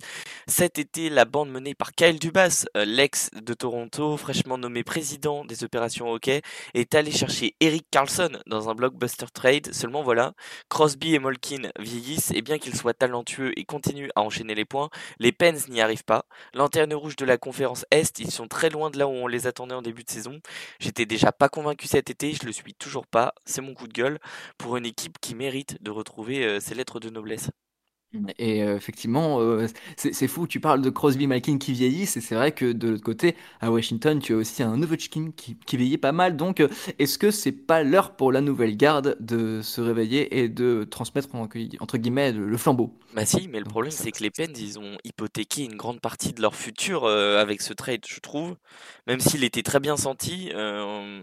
Cet 0.47 0.77
été, 0.77 1.09
la 1.09 1.23
bande 1.23 1.49
menée 1.49 1.73
par 1.73 1.93
Kyle 1.93 2.19
Dubas, 2.19 2.65
euh, 2.75 2.83
l'ex 2.83 3.31
de 3.31 3.53
Toronto, 3.53 4.17
fraîchement 4.17 4.57
nommé 4.57 4.83
président 4.83 5.45
des 5.45 5.63
opérations 5.63 6.11
hockey, 6.11 6.41
est 6.73 6.95
allé 6.95 7.11
chercher 7.11 7.55
Eric 7.61 7.87
Carlson 7.89 8.29
dans 8.45 8.69
un 8.69 8.75
blockbuster 8.75 9.27
trade. 9.33 9.73
Seulement 9.73 10.03
voilà, 10.03 10.33
Crosby 10.69 11.15
et 11.15 11.19
Molkin 11.19 11.69
vieillissent 11.79 12.31
et 12.31 12.41
bien 12.41 12.57
qu'ils 12.59 12.75
soient 12.75 12.93
talentueux 12.93 13.57
et 13.57 13.63
continuent 13.63 14.09
à 14.15 14.21
enchaîner 14.21 14.53
les 14.53 14.65
points, 14.65 14.89
les 15.19 15.31
Pens 15.31 15.69
n'y 15.69 15.79
arrivent 15.79 16.03
pas. 16.03 16.25
Lanterne 16.53 16.93
rouge 16.93 17.15
de 17.15 17.25
la 17.25 17.37
conférence 17.37 17.85
Est, 17.91 18.19
ils 18.19 18.31
sont 18.31 18.47
très 18.47 18.69
loin 18.69 18.89
de 18.89 18.99
là 18.99 19.07
où 19.07 19.11
on 19.11 19.27
les 19.27 19.47
attendait 19.47 19.75
en 19.75 19.81
début 19.81 20.03
de 20.03 20.09
saison 20.09 20.41
J'étais 20.79 21.05
déjà 21.05 21.31
pas 21.31 21.47
convaincu 21.47 21.87
cet 21.87 22.09
été, 22.09 22.33
je 22.33 22.45
le 22.45 22.51
suis 22.51 22.64
toujours 22.73 23.07
pas. 23.07 23.33
C'est 23.45 23.61
mon 23.61 23.73
coup 23.73 23.87
de 23.87 23.93
gueule 23.93 24.19
pour 24.57 24.77
une 24.77 24.85
équipe 24.85 25.19
qui 25.19 25.35
mérite 25.35 25.81
de 25.81 25.91
retrouver 25.91 26.45
euh, 26.45 26.59
ses 26.59 26.75
lettres 26.75 26.99
de 26.99 27.09
noblesse. 27.09 27.49
Et 28.37 28.63
euh, 28.63 28.75
effectivement, 28.75 29.39
euh, 29.39 29.67
c'est 29.97 30.27
fou, 30.27 30.47
tu 30.47 30.59
parles 30.59 30.81
de 30.81 30.89
Crosby 30.89 31.27
Malkin 31.27 31.57
qui 31.57 31.73
vieillissent, 31.73 32.17
et 32.17 32.21
c'est 32.21 32.35
vrai 32.35 32.51
que 32.51 32.71
de 32.71 32.89
l'autre 32.89 33.03
côté, 33.03 33.35
à 33.61 33.71
Washington, 33.71 34.19
tu 34.19 34.33
as 34.33 34.37
aussi 34.37 34.63
un 34.63 34.81
Ovechkin 34.81 35.31
qui, 35.35 35.57
qui 35.65 35.77
vieillit 35.77 35.97
pas 35.97 36.11
mal. 36.11 36.35
Donc, 36.35 36.59
euh, 36.59 36.67
est-ce 36.99 37.17
que 37.17 37.31
c'est 37.31 37.51
pas 37.51 37.83
l'heure 37.83 38.15
pour 38.15 38.31
la 38.31 38.41
nouvelle 38.41 38.77
garde 38.77 39.17
de 39.19 39.61
se 39.61 39.81
réveiller 39.81 40.39
et 40.39 40.49
de 40.49 40.83
transmettre, 40.83 41.29
entre 41.35 41.97
guillemets, 41.97 42.31
le, 42.31 42.57
flambeau? 42.57 42.93
Bah 43.13 43.25
si, 43.25 43.47
mais 43.47 43.59
le 43.59 43.65
problème, 43.65 43.91
c'est 43.91 44.11
que 44.11 44.23
les 44.23 44.31
Pens, 44.31 44.59
ils 44.59 44.79
ont 44.79 44.97
hypothéqué 45.03 45.63
une 45.63 45.75
grande 45.75 46.01
partie 46.01 46.33
de 46.33 46.41
leur 46.41 46.55
futur 46.55 47.05
avec 47.05 47.61
ce 47.61 47.73
trade, 47.73 48.01
je 48.07 48.19
trouve. 48.19 48.55
Même 49.07 49.19
s'il 49.19 49.43
était 49.43 49.63
très 49.63 49.79
bien 49.79 49.97
senti, 49.97 50.51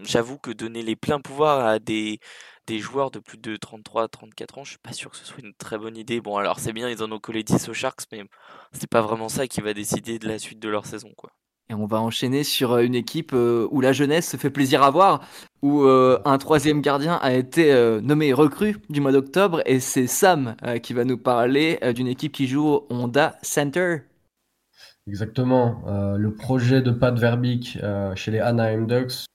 j'avoue 0.03 0.37
que 0.37 0.51
donner 0.51 0.81
les 0.81 0.95
pleins 0.95 1.19
pouvoirs 1.19 1.65
à 1.65 1.79
des 1.79 2.19
des 2.67 2.79
joueurs 2.79 3.11
de 3.11 3.19
plus 3.19 3.37
de 3.37 3.55
33-34 3.55 4.59
ans, 4.59 4.63
je 4.63 4.71
suis 4.71 4.79
pas 4.79 4.93
sûr 4.93 5.11
que 5.11 5.17
ce 5.17 5.25
soit 5.25 5.43
une 5.43 5.53
très 5.53 5.77
bonne 5.77 5.97
idée. 5.97 6.21
Bon, 6.21 6.37
alors 6.37 6.59
c'est 6.59 6.73
bien, 6.73 6.89
ils 6.89 7.03
en 7.03 7.11
ont 7.11 7.19
collé 7.19 7.43
10 7.43 7.69
aux 7.69 7.73
Sharks, 7.73 8.03
mais 8.11 8.23
c'est 8.71 8.89
pas 8.89 9.01
vraiment 9.01 9.29
ça 9.29 9.47
qui 9.47 9.61
va 9.61 9.73
décider 9.73 10.19
de 10.19 10.27
la 10.27 10.39
suite 10.39 10.59
de 10.59 10.69
leur 10.69 10.85
saison, 10.85 11.09
quoi. 11.15 11.31
Et 11.69 11.73
on 11.73 11.85
va 11.85 12.01
enchaîner 12.01 12.43
sur 12.43 12.73
euh, 12.73 12.83
une 12.83 12.93
équipe 12.93 13.31
euh, 13.33 13.67
où 13.71 13.79
la 13.79 13.93
jeunesse 13.93 14.29
se 14.29 14.37
fait 14.37 14.49
plaisir 14.49 14.83
à 14.83 14.91
voir, 14.91 15.25
où 15.61 15.83
un 15.85 16.37
troisième 16.37 16.81
gardien 16.81 17.15
a 17.21 17.33
été 17.33 17.73
nommé 18.03 18.33
recrue 18.33 18.75
du 18.89 18.99
mois 18.99 19.13
d'octobre 19.13 19.61
et 19.65 19.79
c'est 19.79 20.07
Sam 20.07 20.57
qui 20.81 20.91
va 20.91 21.05
nous 21.05 21.17
parler 21.17 21.79
d'une 21.95 22.07
équipe 22.07 22.33
qui 22.33 22.47
joue 22.47 22.67
au 22.67 22.87
Honda 22.89 23.37
Center. 23.43 23.99
Exactement. 25.07 25.81
le 26.17 26.33
projet 26.35 26.81
de 26.81 26.91
Pat 26.91 27.17
Verbeek 27.17 27.79
chez 28.15 28.31
les 28.31 28.39
Anaheim 28.39 28.87
Ducks 28.87 29.25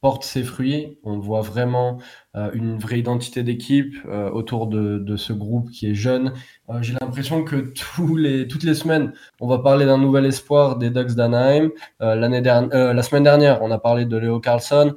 porte 0.00 0.24
ses 0.24 0.42
fruits. 0.42 0.98
On 1.04 1.18
voit 1.18 1.42
vraiment 1.42 1.98
euh, 2.36 2.50
une 2.54 2.78
vraie 2.78 2.98
identité 2.98 3.42
d'équipe 3.42 3.94
euh, 4.06 4.30
autour 4.30 4.66
de, 4.66 4.98
de, 4.98 5.16
ce 5.16 5.32
groupe 5.32 5.70
qui 5.70 5.90
est 5.90 5.94
jeune. 5.94 6.32
Euh, 6.70 6.82
j'ai 6.82 6.94
l'impression 7.00 7.44
que 7.44 7.72
tous 7.96 8.16
les, 8.16 8.48
toutes 8.48 8.62
les 8.62 8.74
semaines, 8.74 9.12
on 9.40 9.46
va 9.46 9.58
parler 9.58 9.86
d'un 9.86 9.98
nouvel 9.98 10.26
espoir 10.26 10.76
des 10.76 10.90
Ducks 10.90 11.14
d'Anaheim. 11.14 11.70
l'année 12.00 12.40
dernière, 12.40 12.94
la 12.94 13.02
semaine 13.02 13.24
dernière, 13.24 13.62
on 13.62 13.70
a 13.70 13.78
parlé 13.78 14.04
de 14.06 14.16
Leo 14.16 14.40
Carlson. 14.40 14.94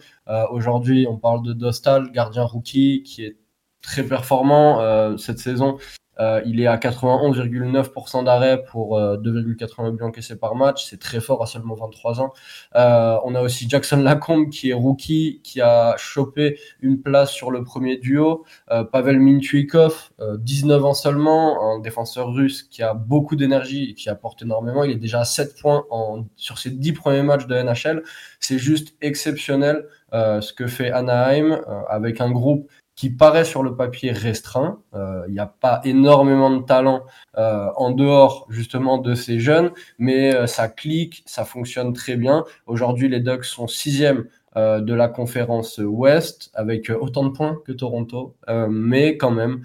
Aujourd'hui, 0.52 1.06
on 1.10 1.18
parle 1.18 1.44
de 1.44 1.54
Dostal, 1.54 2.12
gardien 2.12 2.44
rookie, 2.44 3.04
qui 3.04 3.26
est 3.26 3.38
très 3.82 4.04
performant 4.04 5.18
cette 5.18 5.40
saison. 5.40 5.78
Euh, 6.20 6.42
il 6.46 6.60
est 6.60 6.68
à 6.68 6.78
91,9% 6.78 8.24
d'arrêt 8.24 8.64
pour 8.64 9.00
2,80 9.00 9.88
euh, 9.88 9.92
buts 9.92 10.04
encaissés 10.04 10.38
par 10.38 10.56
match. 10.56 10.86
C'est 10.90 11.00
très 11.00 11.20
fort 11.20 11.42
à 11.42 11.46
seulement 11.46 11.76
23 11.76 12.22
ans. 12.22 12.34
Euh, 12.76 13.18
on 13.24 13.36
a 13.36 13.42
aussi 13.42 13.68
Jackson 13.70 13.98
Lacombe 13.98 14.50
qui 14.50 14.70
est 14.70 14.74
rookie, 14.74 15.42
qui 15.44 15.62
a 15.62 15.96
chopé 15.98 16.60
une 16.82 17.02
place 17.02 17.32
sur 17.32 17.52
le 17.52 17.64
premier 17.64 17.98
duo. 17.98 18.46
Pavel 18.92 19.20
Mintuikov, 19.20 20.12
19 20.40 20.86
ans 20.86 20.94
seulement, 20.94 21.74
un 21.74 21.80
défenseur 21.80 22.32
russe 22.34 22.64
qui 22.64 22.84
a 22.84 22.94
beaucoup 22.94 23.36
d'énergie 23.36 23.92
et 23.92 23.94
qui 23.94 24.10
apporte 24.10 24.42
énormément. 24.42 24.84
Il 24.84 24.92
est 24.92 24.96
déjà 24.96 25.22
à 25.22 25.26
7 25.26 25.60
points 25.60 25.86
en, 25.90 26.26
sur 26.36 26.58
ses 26.58 26.72
10 26.72 26.94
premiers 26.94 27.24
matchs 27.24 27.46
de 27.46 27.56
NHL. 27.56 28.04
C'est 28.40 28.58
juste 28.58 28.96
exceptionnel 29.02 29.88
ce 30.12 30.54
que 30.54 30.68
fait 30.68 30.92
Anaheim 30.92 31.62
avec 31.90 32.22
un 32.22 32.32
groupe 32.32 32.70
qui 33.04 33.10
paraît 33.10 33.44
sur 33.44 33.64
le 33.64 33.76
papier 33.76 34.14
restreint. 34.14 34.80
Euh, 34.94 35.26
il 35.28 35.34
n'y 35.34 35.40
a 35.42 35.46
pas 35.46 35.82
énormément 35.84 36.50
de 36.50 36.64
talent 36.64 37.04
euh, 37.38 37.68
en 37.76 37.92
dehors 37.92 38.48
justement 38.50 38.98
de 38.98 39.14
ces 39.14 39.42
jeunes, 39.42 39.72
mais 40.00 40.34
euh, 40.34 40.48
ça 40.48 40.70
clique, 40.70 41.22
ça 41.26 41.44
fonctionne 41.44 41.92
très 41.92 42.16
bien. 42.16 42.46
Aujourd'hui, 42.66 43.10
les 43.10 43.20
Ducks 43.20 43.44
sont 43.44 43.68
sixième 43.68 44.24
de 44.56 44.94
la 44.94 45.08
conférence 45.08 45.80
Ouest 45.84 46.52
avec 46.54 46.92
autant 46.92 47.24
de 47.24 47.30
points 47.30 47.58
que 47.66 47.72
Toronto, 47.72 48.36
mais 48.70 49.18
quand 49.18 49.32
même, 49.32 49.64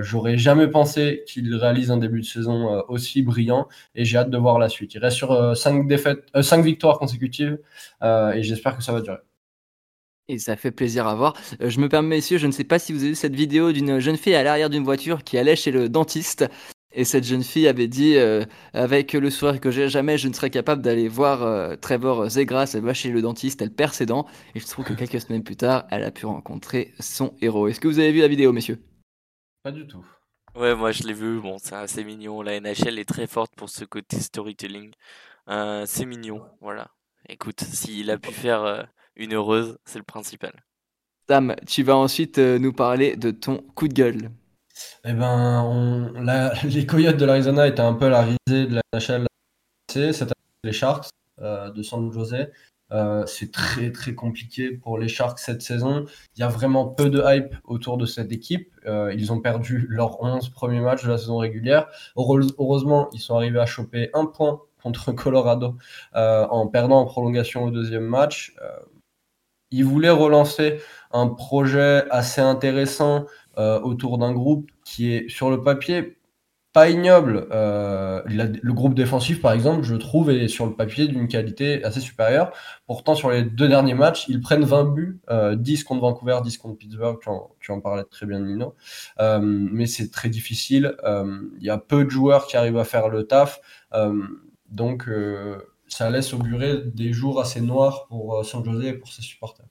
j'aurais 0.00 0.38
jamais 0.38 0.68
pensé 0.68 1.22
qu'ils 1.26 1.54
réalisent 1.54 1.90
un 1.90 1.98
début 1.98 2.22
de 2.22 2.24
saison 2.24 2.82
aussi 2.88 3.20
brillant 3.20 3.68
et 3.94 4.06
j'ai 4.06 4.16
hâte 4.16 4.30
de 4.30 4.38
voir 4.38 4.58
la 4.58 4.70
suite. 4.70 4.94
Il 4.94 5.00
reste 5.00 5.18
sur 5.18 5.54
cinq 5.54 5.86
défaites, 5.86 6.24
cinq 6.40 6.64
victoires 6.64 6.98
consécutives 6.98 7.58
et 8.02 8.42
j'espère 8.42 8.74
que 8.78 8.82
ça 8.82 8.92
va 8.92 9.02
durer. 9.02 9.18
Et 10.28 10.38
ça 10.38 10.56
fait 10.56 10.70
plaisir 10.70 11.06
à 11.06 11.14
voir. 11.14 11.34
Euh, 11.60 11.68
je 11.68 11.80
me 11.80 11.88
permets, 11.88 12.16
messieurs, 12.16 12.38
je 12.38 12.46
ne 12.46 12.52
sais 12.52 12.64
pas 12.64 12.78
si 12.78 12.92
vous 12.92 13.00
avez 13.00 13.10
vu 13.10 13.14
cette 13.14 13.34
vidéo 13.34 13.72
d'une 13.72 13.98
jeune 13.98 14.16
fille 14.16 14.34
à 14.34 14.42
l'arrière 14.42 14.70
d'une 14.70 14.84
voiture 14.84 15.24
qui 15.24 15.36
allait 15.36 15.56
chez 15.56 15.70
le 15.70 15.88
dentiste. 15.88 16.48
Et 16.94 17.04
cette 17.04 17.24
jeune 17.24 17.42
fille 17.42 17.66
avait 17.66 17.88
dit, 17.88 18.16
euh, 18.16 18.44
avec 18.74 19.14
le 19.14 19.30
sourire 19.30 19.60
que 19.60 19.70
j'ai, 19.70 19.88
jamais 19.88 20.18
je 20.18 20.28
ne 20.28 20.34
serais 20.34 20.50
capable 20.50 20.82
d'aller 20.82 21.08
voir 21.08 21.42
euh, 21.42 21.74
Trevor 21.74 22.28
Zegras. 22.28 22.72
Elle 22.74 22.82
va 22.82 22.94
chez 22.94 23.10
le 23.10 23.22
dentiste, 23.22 23.62
elle 23.62 23.72
perd 23.72 23.94
ses 23.94 24.06
dents. 24.06 24.26
Et 24.54 24.60
je 24.60 24.66
trouve 24.66 24.84
que 24.84 24.92
quelques 24.92 25.20
semaines 25.26 25.42
plus 25.42 25.56
tard, 25.56 25.86
elle 25.90 26.04
a 26.04 26.10
pu 26.10 26.26
rencontrer 26.26 26.92
son 27.00 27.34
héros. 27.40 27.66
Est-ce 27.66 27.80
que 27.80 27.88
vous 27.88 27.98
avez 27.98 28.12
vu 28.12 28.20
la 28.20 28.28
vidéo, 28.28 28.52
messieurs? 28.52 28.80
Pas 29.62 29.72
du 29.72 29.86
tout. 29.86 30.04
Ouais, 30.54 30.74
moi 30.74 30.92
je 30.92 31.02
l'ai 31.04 31.14
vu. 31.14 31.40
Bon, 31.40 31.56
c'est 31.58 31.74
assez 31.74 32.04
mignon. 32.04 32.42
La 32.42 32.60
NHL 32.60 32.98
est 32.98 33.08
très 33.08 33.26
forte 33.26 33.54
pour 33.56 33.70
ce 33.70 33.84
côté 33.86 34.20
storytelling. 34.20 34.92
c'est 35.48 36.04
mignon, 36.04 36.42
voilà. 36.60 36.90
Écoute, 37.28 37.60
s'il 37.62 38.10
a 38.10 38.18
pu 38.18 38.32
faire 38.32 38.86
une 39.16 39.34
heureuse, 39.34 39.78
c'est 39.84 39.98
le 39.98 40.04
principal. 40.04 40.52
Sam, 41.28 41.54
tu 41.66 41.82
vas 41.82 41.96
ensuite 41.96 42.38
euh, 42.38 42.58
nous 42.58 42.72
parler 42.72 43.16
de 43.16 43.30
ton 43.30 43.58
coup 43.74 43.88
de 43.88 43.94
gueule. 43.94 44.30
Eh 45.04 45.12
ben, 45.12 46.12
les 46.64 46.86
Coyotes 46.86 47.16
de 47.16 47.24
l'Arizona 47.24 47.66
étaient 47.66 47.80
un 47.80 47.94
peu 47.94 48.08
la 48.08 48.22
risée 48.22 48.66
de 48.66 48.74
la 48.74 48.82
NHL. 48.98 49.26
C'était 49.88 50.32
les 50.64 50.72
Sharks 50.72 51.08
euh, 51.40 51.70
de 51.70 51.82
San 51.82 52.10
Jose. 52.12 52.48
Euh, 52.90 53.24
c'est 53.24 53.52
très 53.52 53.90
très 53.92 54.14
compliqué 54.14 54.72
pour 54.72 54.98
les 54.98 55.08
Sharks 55.08 55.38
cette 55.38 55.62
saison. 55.62 56.04
Il 56.36 56.40
y 56.40 56.42
a 56.42 56.48
vraiment 56.48 56.86
peu 56.86 57.08
de 57.08 57.22
hype 57.24 57.54
autour 57.64 57.96
de 57.96 58.04
cette 58.04 58.32
équipe. 58.32 58.70
ils 58.86 59.32
ont 59.32 59.40
perdu 59.40 59.86
leurs 59.88 60.22
11 60.22 60.50
premiers 60.50 60.80
matchs 60.80 61.04
de 61.04 61.08
la 61.08 61.18
saison 61.18 61.38
régulière. 61.38 61.86
Heureusement, 62.16 63.08
ils 63.12 63.20
sont 63.20 63.36
arrivés 63.36 63.60
à 63.60 63.66
choper 63.66 64.10
un 64.12 64.26
point 64.26 64.60
contre 64.82 65.12
Colorado 65.12 65.76
en 66.12 66.66
perdant 66.66 67.00
en 67.00 67.06
prolongation 67.06 67.64
au 67.64 67.70
deuxième 67.70 68.04
match 68.04 68.54
il 69.72 69.84
voulait 69.84 70.10
relancer 70.10 70.80
un 71.12 71.28
projet 71.28 72.04
assez 72.10 72.40
intéressant 72.40 73.26
euh, 73.58 73.80
autour 73.80 74.18
d'un 74.18 74.32
groupe 74.32 74.70
qui 74.84 75.12
est 75.12 75.28
sur 75.28 75.50
le 75.50 75.62
papier 75.62 76.16
pas 76.72 76.88
ignoble. 76.88 77.48
Euh, 77.52 78.22
le 78.26 78.72
groupe 78.72 78.94
défensif, 78.94 79.42
par 79.42 79.52
exemple, 79.52 79.82
je 79.82 79.94
trouve, 79.94 80.30
est 80.30 80.48
sur 80.48 80.64
le 80.64 80.72
papier 80.72 81.06
d'une 81.06 81.28
qualité 81.28 81.84
assez 81.84 82.00
supérieure. 82.00 82.50
Pourtant, 82.86 83.14
sur 83.14 83.30
les 83.30 83.42
deux 83.42 83.68
derniers 83.68 83.92
matchs, 83.92 84.24
ils 84.28 84.40
prennent 84.40 84.64
20 84.64 84.84
buts, 84.84 85.20
10 85.28 85.80
euh, 85.80 85.84
contre 85.84 86.00
Vancouver, 86.00 86.38
10 86.42 86.56
contre 86.56 86.78
Pittsburgh, 86.78 87.18
tu 87.60 87.72
en, 87.72 87.80
parlais 87.82 88.04
très 88.04 88.24
bien, 88.24 88.40
Nino. 88.40 88.74
mais 89.18 89.84
c'est 89.84 90.10
très 90.10 90.30
difficile. 90.30 90.96
Il 91.04 91.62
y 91.62 91.68
a 91.68 91.76
peu 91.76 92.06
de 92.06 92.10
joueurs 92.10 92.46
qui 92.46 92.56
arrivent 92.56 92.78
à 92.78 92.84
faire 92.84 93.10
le 93.10 93.24
taf. 93.24 93.60
donc, 94.70 95.10
ça 95.92 96.10
laisse 96.10 96.32
augurer 96.32 96.78
des 96.86 97.12
jours 97.12 97.40
assez 97.40 97.60
noirs 97.60 98.06
pour 98.08 98.38
euh, 98.38 98.42
San 98.42 98.64
Jose 98.64 98.84
et 98.84 98.92
pour 98.94 99.12
ses 99.12 99.22
supporters. 99.22 99.66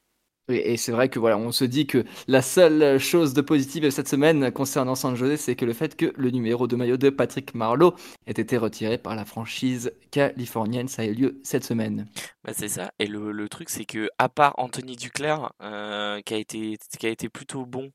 Et 0.49 0.75
c'est 0.75 0.91
vrai 0.91 1.07
que 1.07 1.17
voilà, 1.17 1.37
on 1.37 1.51
se 1.51 1.63
dit 1.63 1.87
que 1.87 2.03
la 2.27 2.41
seule 2.41 2.99
chose 2.99 3.33
de 3.33 3.41
positive 3.41 3.89
cette 3.89 4.07
semaine 4.07 4.51
concernant 4.51 4.95
San 4.95 5.15
Jose, 5.15 5.39
c'est 5.39 5.55
que 5.55 5.65
le 5.65 5.71
fait 5.71 5.95
que 5.95 6.11
le 6.15 6.29
numéro 6.29 6.67
de 6.67 6.75
maillot 6.75 6.97
de 6.97 7.09
Patrick 7.09 7.55
Marlowe 7.55 7.95
ait 8.27 8.31
été 8.31 8.57
retiré 8.57 8.97
par 8.97 9.15
la 9.15 9.23
franchise 9.23 9.93
californienne, 10.09 10.89
ça 10.89 11.03
a 11.03 11.05
eu 11.05 11.13
lieu 11.13 11.41
cette 11.43 11.63
semaine. 11.63 12.07
Bah 12.43 12.51
c'est 12.53 12.67
ça. 12.67 12.91
Et 12.99 13.07
le, 13.07 13.47
truc, 13.47 13.69
c'est 13.69 13.85
que 13.85 14.09
à 14.17 14.27
part 14.27 14.55
Anthony 14.57 14.97
Duclair, 14.97 15.53
euh, 15.61 16.19
qui 16.21 16.33
a 16.33 16.37
été 16.37 16.77
qui 16.99 17.05
a 17.05 17.09
été 17.09 17.29
plutôt 17.29 17.65
bon 17.65 17.91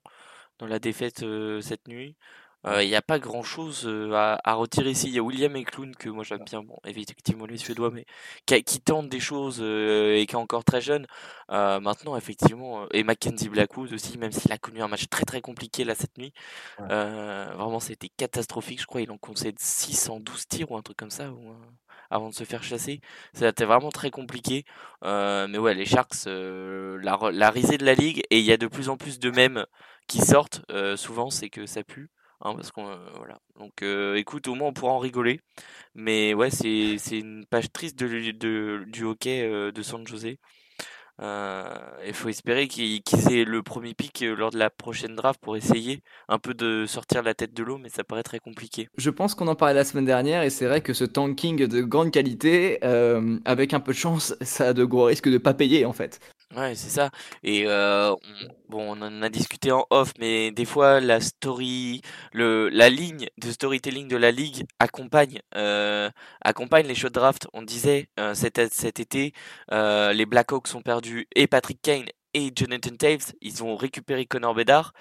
dans 0.58 0.66
la 0.66 0.78
défaite 0.78 1.24
euh, 1.24 1.60
cette 1.60 1.88
nuit, 1.88 2.16
il 2.66 2.88
n'y 2.88 2.96
a 2.96 3.02
pas 3.02 3.18
grand 3.18 3.42
chose 3.42 3.88
à, 4.12 4.54
retirer 4.54 4.90
ici. 4.90 5.08
Il 5.08 5.14
y 5.14 5.18
a 5.18 5.22
William 5.22 5.54
Eklund 5.56 5.96
que 5.96 6.08
moi 6.08 6.24
j'aime 6.24 6.44
bien, 6.44 6.62
bon, 6.62 6.78
effectivement 6.84 7.46
les 7.46 7.58
Suédois, 7.58 7.90
mais 7.92 8.06
qui, 8.46 8.80
tente 8.80 9.08
des 9.08 9.20
choses 9.20 9.60
et 9.60 10.24
qui 10.28 10.34
est 10.34 10.38
encore 10.38 10.64
très 10.64 10.80
jeune. 10.80 11.06
maintenant, 11.48 12.16
effectivement, 12.16 12.86
et 12.92 13.04
Mackenzie 13.04 13.48
Blackwood 13.48 13.92
aussi, 13.92 14.18
même 14.18 14.32
s'il 14.32 14.52
a 14.52 14.58
connu 14.58 14.82
un 14.82 14.88
match 14.88 15.08
très 15.08 15.24
très 15.24 15.40
compliqué 15.40 15.84
là 15.84 15.94
cette 15.94 16.18
nuit. 16.18 16.32
vraiment, 16.78 17.80
c'était 17.80 18.08
catastrophique. 18.08 18.80
Je 18.80 18.86
crois 18.86 19.00
il 19.00 19.10
en 19.10 19.18
concède 19.18 19.58
612 19.58 20.48
tirs 20.48 20.70
ou 20.72 20.76
un 20.76 20.82
truc 20.82 20.96
comme 20.96 21.10
ça. 21.10 21.30
avant 22.10 22.28
de 22.30 22.34
se 22.34 22.44
faire 22.44 22.62
chasser. 22.62 23.00
C'était 23.32 23.64
vraiment 23.64 23.90
très 23.90 24.10
compliqué. 24.10 24.64
mais 25.02 25.58
ouais, 25.58 25.74
les 25.74 25.86
Sharks, 25.86 26.26
la, 26.26 27.18
la, 27.32 27.50
risée 27.50 27.78
de 27.78 27.84
la 27.84 27.94
ligue, 27.94 28.22
et 28.30 28.38
il 28.40 28.44
y 28.44 28.52
a 28.52 28.56
de 28.56 28.66
plus 28.66 28.88
en 28.88 28.96
plus 28.96 29.18
de 29.20 29.30
mèmes 29.30 29.66
qui 30.08 30.18
sortent. 30.18 30.62
souvent, 30.96 31.30
c'est 31.30 31.50
que 31.50 31.66
ça 31.66 31.84
pue. 31.84 32.10
Hein, 32.42 32.54
parce 32.54 32.70
qu'on 32.70 32.88
euh, 32.88 32.96
voilà. 33.16 33.38
Donc 33.58 33.82
euh, 33.82 34.16
écoute, 34.16 34.48
au 34.48 34.54
moins 34.54 34.68
on 34.68 34.72
pourra 34.72 34.92
en 34.92 34.98
rigoler. 34.98 35.40
Mais 35.94 36.34
ouais, 36.34 36.50
c'est 36.50 36.96
c'est 36.98 37.18
une 37.18 37.46
page 37.46 37.72
triste 37.72 37.98
de, 37.98 38.84
du 38.84 39.04
hockey 39.04 39.42
euh, 39.42 39.72
de 39.72 39.82
San 39.82 40.06
José. 40.06 40.38
Il 41.18 42.12
faut 42.12 42.28
espérer 42.28 42.68
qu'ils 42.68 43.00
aient 43.32 43.44
le 43.44 43.62
premier 43.62 43.94
pic 43.94 44.20
lors 44.20 44.50
de 44.50 44.58
la 44.58 44.68
prochaine 44.68 45.16
draft 45.16 45.40
pour 45.40 45.56
essayer 45.56 46.02
un 46.28 46.38
peu 46.38 46.52
de 46.52 46.84
sortir 46.86 47.22
la 47.22 47.32
tête 47.32 47.54
de 47.54 47.62
l'eau, 47.62 47.78
mais 47.78 47.88
ça 47.88 48.04
paraît 48.04 48.22
très 48.22 48.38
compliqué. 48.38 48.88
Je 48.98 49.08
pense 49.08 49.34
qu'on 49.34 49.48
en 49.48 49.54
parlait 49.54 49.72
la 49.72 49.84
semaine 49.84 50.04
dernière 50.04 50.42
et 50.42 50.50
c'est 50.50 50.66
vrai 50.66 50.82
que 50.82 50.92
ce 50.92 51.04
tanking 51.04 51.66
de 51.66 51.80
grande 51.80 52.10
qualité, 52.10 52.82
avec 53.46 53.72
un 53.72 53.80
peu 53.80 53.92
de 53.92 53.96
chance, 53.96 54.36
ça 54.42 54.68
a 54.68 54.72
de 54.74 54.84
gros 54.84 55.04
risques 55.04 55.30
de 55.30 55.38
pas 55.38 55.54
payer 55.54 55.86
en 55.86 55.94
fait. 55.94 56.20
Ouais, 56.54 56.74
c'est 56.76 56.88
ça. 56.90 57.10
Et 57.42 57.66
on, 57.68 58.16
bon, 58.68 58.96
on 58.96 59.02
en 59.02 59.22
a 59.22 59.28
discuté 59.28 59.72
en 59.72 59.84
off, 59.90 60.12
mais 60.18 60.52
des 60.52 60.64
fois 60.64 61.00
la 61.00 61.20
story, 61.20 62.02
le, 62.32 62.68
la 62.68 62.88
ligne 62.88 63.26
de 63.38 63.50
storytelling 63.50 64.06
de 64.08 64.16
la 64.16 64.30
ligue 64.30 64.64
accompagne, 64.78 65.40
accompagne 66.42 66.86
les 66.86 66.94
show 66.94 67.08
draft. 67.10 67.48
On 67.52 67.62
disait 67.62 68.08
cet, 68.34 68.72
cet 68.72 69.00
été, 69.00 69.32
les 69.72 70.26
Blackhawks 70.26 70.72
ont 70.74 70.82
perdu 70.82 71.26
et 71.34 71.46
Patrick 71.48 71.82
Kane 71.82 72.06
et 72.32 72.52
Jonathan 72.54 72.94
Taves. 72.96 73.32
Ils 73.42 73.64
ont 73.64 73.76
récupéré 73.76 74.24
Connor 74.26 74.54
Bedard. 74.54 74.92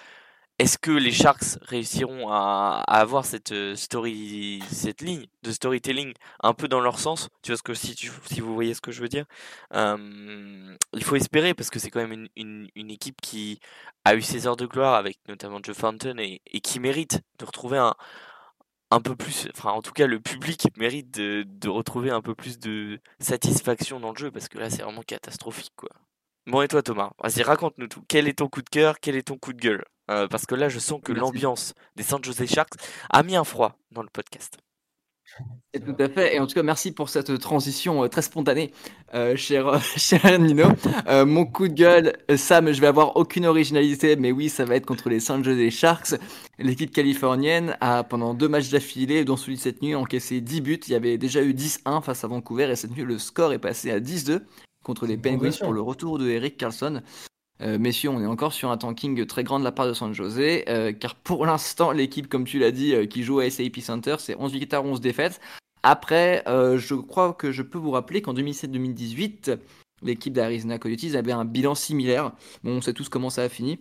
Est-ce 0.58 0.78
que 0.78 0.92
les 0.92 1.12
Sharks 1.12 1.58
réussiront 1.64 2.30
à, 2.32 2.82
avoir 2.88 3.26
cette 3.26 3.52
euh, 3.52 3.76
story, 3.76 4.64
cette 4.72 5.02
ligne 5.02 5.26
de 5.44 5.52
storytelling 5.52 6.14
un 6.42 6.54
peu 6.54 6.70
dans 6.70 6.80
leur 6.80 6.98
sens? 6.98 7.30
Tu 7.42 7.52
vois 7.52 7.58
ce 7.58 7.64
que 7.64 7.74
si, 7.74 7.94
vous 8.40 8.54
voyez 8.54 8.74
ce 8.74 8.80
que 8.80 8.92
je 8.92 9.02
veux 9.02 9.10
dire? 9.10 9.26
Il 9.74 11.04
faut 11.04 11.18
espérer 11.18 11.54
parce 11.54 11.70
que 11.70 11.80
c'est 11.80 11.92
quand 11.92 12.08
même 12.08 12.28
une, 12.38 12.70
équipe 12.76 13.20
qui 13.22 13.60
a 14.06 14.16
eu 14.16 14.22
ses 14.22 14.48
heures 14.48 14.56
de 14.56 14.66
gloire 14.66 14.96
avec 14.96 15.18
notamment 15.28 15.60
Joe 15.62 15.76
Fountain 15.76 16.18
et, 16.20 16.42
et 16.52 16.62
qui 16.62 16.80
mérite 16.80 17.22
de 17.40 17.46
retrouver 17.46 17.78
un, 17.78 17.96
un 18.92 19.02
peu 19.02 19.16
plus, 19.16 19.48
enfin 19.54 19.72
en 19.72 19.82
tout 19.82 19.92
cas 19.92 20.08
le 20.08 20.20
public 20.22 20.68
mérite 20.78 21.12
de, 21.12 21.44
de 21.48 21.70
retrouver 21.70 22.12
un 22.12 22.22
peu 22.22 22.36
plus 22.36 22.60
de 22.60 23.00
satisfaction 23.20 24.00
dans 24.00 24.12
le 24.12 24.18
jeu 24.18 24.32
parce 24.32 24.48
que 24.48 24.58
là 24.58 24.70
c'est 24.70 24.84
vraiment 24.84 25.04
catastrophique 25.04 25.74
quoi. 25.76 25.90
Bon, 26.48 26.62
et 26.62 26.68
toi, 26.68 26.84
Thomas? 26.84 27.12
Vas-y, 27.24 27.42
raconte-nous 27.42 27.88
tout. 27.88 28.04
Quel 28.08 28.28
est 28.28 28.38
ton 28.38 28.48
coup 28.50 28.62
de 28.62 28.70
cœur? 28.70 29.00
Quel 29.00 29.16
est 29.16 29.24
ton 29.30 29.38
coup 29.38 29.52
de 29.52 29.60
gueule? 29.60 29.84
Euh, 30.10 30.28
Parce 30.28 30.46
que 30.46 30.56
là, 30.56 30.70
je 30.70 30.80
sens 30.80 31.02
que 31.04 31.12
l'ambiance 31.12 31.74
des 31.96 32.04
San 32.04 32.24
Jose 32.24 32.46
Sharks 32.46 32.74
a 33.10 33.24
mis 33.24 33.36
un 33.36 33.44
froid 33.44 33.78
dans 33.92 34.02
le 34.02 34.10
podcast. 34.12 34.58
Et 35.74 35.80
tout 35.80 35.96
à 36.00 36.08
fait. 36.08 36.36
Et 36.36 36.40
en 36.40 36.48
tout 36.48 36.54
cas, 36.54 36.64
merci 36.64 36.94
pour 36.94 37.10
cette 37.10 37.40
transition 37.40 38.04
euh, 38.04 38.08
très 38.08 38.22
spontanée, 38.22 38.72
euh, 39.14 39.36
cher, 39.36 39.82
cher, 39.98 40.40
Nino. 40.40 40.68
mon 41.26 41.46
coup 41.46 41.68
de 41.68 41.74
gueule, 41.74 42.14
Sam, 42.38 42.72
je 42.72 42.80
vais 42.80 42.88
avoir 42.88 43.18
aucune 43.18 43.46
originalité, 43.46 44.16
mais 44.16 44.32
oui, 44.32 44.48
ça 44.50 44.64
va 44.64 44.76
être 44.76 44.86
contre 44.86 45.10
les 45.10 45.20
San 45.20 45.44
Jose 45.44 45.70
Sharks. 45.72 46.16
L'équipe 46.60 46.92
californienne 46.92 47.76
a, 47.82 48.04
pendant 48.04 48.34
deux 48.34 48.48
matchs 48.48 48.70
d'affilée, 48.70 49.26
dont 49.26 49.36
celui 49.36 49.56
de 49.56 49.62
cette 49.62 49.82
nuit, 49.82 49.96
encaissé 49.96 50.40
10 50.40 50.62
buts. 50.62 50.80
Il 50.88 50.92
y 50.92 50.96
avait 50.96 51.18
déjà 51.18 51.42
eu 51.42 51.54
10-1 51.54 52.02
face 52.02 52.24
à 52.24 52.28
Vancouver, 52.28 52.70
et 52.70 52.76
cette 52.76 52.92
nuit, 52.92 53.04
le 53.04 53.18
score 53.18 53.52
est 53.52 53.60
passé 53.60 53.92
à 53.92 54.00
10-2 54.00 54.42
contre 54.86 55.08
les 55.08 55.18
Penguins 55.18 55.58
pour 55.60 55.74
le 55.74 55.82
retour 55.82 56.20
de 56.20 56.30
Eric 56.30 56.56
Carlson. 56.56 57.02
Euh, 57.62 57.80
messieurs, 57.80 58.10
on 58.10 58.22
est 58.22 58.26
encore 58.26 58.54
sur 58.54 58.70
un 58.70 58.78
tanking 58.78 59.26
très 59.26 59.44
grand 59.44 59.60
de 59.60 59.64
la 59.64 59.72
part 59.72 59.88
de 59.88 59.94
San 59.94 60.14
Jose, 60.14 60.40
euh, 60.40 60.92
car 60.92 61.16
pour 61.16 61.46
l'instant, 61.46 61.92
l'équipe, 61.92 62.28
comme 62.28 62.44
tu 62.44 62.60
l'as 62.60 62.72
dit, 62.72 62.94
euh, 62.94 63.06
qui 63.06 63.24
joue 63.24 63.40
à 63.40 63.50
SAP 63.50 63.80
Center, 63.80 64.16
c'est 64.20 64.36
11 64.36 64.52
victoires, 64.52 64.84
11 64.84 65.00
défaites. 65.00 65.40
Après, 65.84 66.44
je 66.48 66.96
crois 66.96 67.34
que 67.34 67.52
je 67.52 67.62
peux 67.62 67.78
vous 67.78 67.92
rappeler 67.92 68.24
qu'en 68.24 68.34
2007-2018, 68.34 69.60
l'équipe 70.02 70.34
d'Arizona 70.34 70.80
Coyotes 70.80 71.14
avait 71.14 71.32
un 71.32 71.46
bilan 71.46 71.76
similaire. 71.76 72.32
Bon, 72.64 72.78
on 72.78 72.82
sait 72.82 72.94
tous 72.94 73.08
comment 73.08 73.30
ça 73.30 73.44
a 73.44 73.50
fini. 73.50 73.78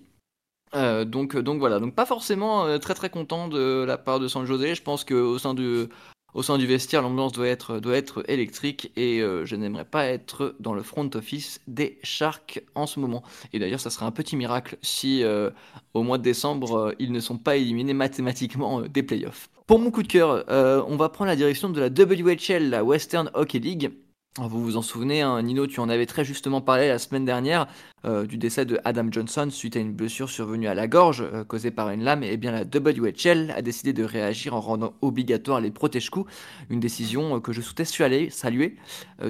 donc, 0.74 1.34
donc 1.34 1.60
voilà, 1.60 1.80
donc 1.80 1.94
pas 1.94 2.04
forcément 2.04 2.78
très 2.78 2.92
très 2.92 3.08
content 3.08 3.48
de 3.48 3.84
la 3.88 3.96
part 3.96 4.20
de 4.20 4.28
San 4.28 4.44
Jose. 4.44 4.74
Je 4.74 4.82
pense 4.82 5.02
qu'au 5.02 5.38
sein 5.38 5.54
de, 5.54 5.88
au 6.34 6.42
sein 6.42 6.58
du 6.58 6.66
vestiaire, 6.66 7.00
l'ambiance 7.00 7.32
doit 7.32 7.46
être, 7.46 8.24
électrique 8.28 8.90
et 8.96 9.20
euh, 9.20 9.46
je 9.46 9.54
n'aimerais 9.56 9.84
pas 9.84 10.06
être 10.06 10.56
dans 10.58 10.74
le 10.74 10.82
front 10.82 11.08
office 11.14 11.60
des 11.68 11.98
Sharks 12.02 12.60
en 12.74 12.86
ce 12.86 12.98
moment. 13.00 13.22
Et 13.52 13.58
d'ailleurs, 13.58 13.80
ça 13.80 13.90
serait 13.90 14.04
un 14.04 14.10
petit 14.10 14.36
miracle 14.36 14.76
si 14.82 15.22
euh, 15.22 15.50
au 15.94 16.02
mois 16.02 16.18
de 16.18 16.24
décembre, 16.24 16.76
euh, 16.76 16.92
ils 16.98 17.12
ne 17.12 17.20
sont 17.20 17.38
pas 17.38 17.56
éliminés 17.56 17.94
mathématiquement 17.94 18.82
des 18.82 19.02
playoffs. 19.02 19.48
Pour 19.66 19.78
mon 19.78 19.90
coup 19.90 20.02
de 20.02 20.08
cœur, 20.08 20.44
on 20.86 20.96
va 20.96 21.08
prendre 21.08 21.30
la 21.30 21.36
direction 21.36 21.70
de 21.70 21.80
la 21.80 21.88
WHL, 21.88 22.68
la 22.68 22.84
Western 22.84 23.30
Hockey 23.32 23.60
League. 23.60 23.92
Vous 24.40 24.64
vous 24.64 24.76
en 24.76 24.82
souvenez, 24.82 25.22
hein, 25.22 25.40
Nino, 25.42 25.68
tu 25.68 25.78
en 25.78 25.88
avais 25.88 26.06
très 26.06 26.24
justement 26.24 26.60
parlé 26.60 26.88
la 26.88 26.98
semaine 26.98 27.24
dernière 27.24 27.68
euh, 28.04 28.26
du 28.26 28.36
décès 28.36 28.64
de 28.64 28.80
Adam 28.84 29.06
Johnson 29.08 29.46
suite 29.48 29.76
à 29.76 29.78
une 29.78 29.92
blessure 29.92 30.28
survenue 30.28 30.66
à 30.66 30.74
la 30.74 30.88
gorge 30.88 31.22
euh, 31.22 31.44
causée 31.44 31.70
par 31.70 31.90
une 31.90 32.02
lame. 32.02 32.24
Et 32.24 32.30
eh 32.32 32.36
bien 32.36 32.50
la 32.50 32.64
WHL 32.64 33.52
a 33.52 33.62
décidé 33.62 33.92
de 33.92 34.02
réagir 34.02 34.52
en 34.54 34.60
rendant 34.60 34.94
obligatoire 35.02 35.60
les 35.60 35.70
protège-coups, 35.70 36.28
une 36.68 36.80
décision 36.80 37.36
euh, 37.36 37.38
que 37.38 37.52
je 37.52 37.60
souhaitais 37.60 37.84
saluer, 38.28 38.76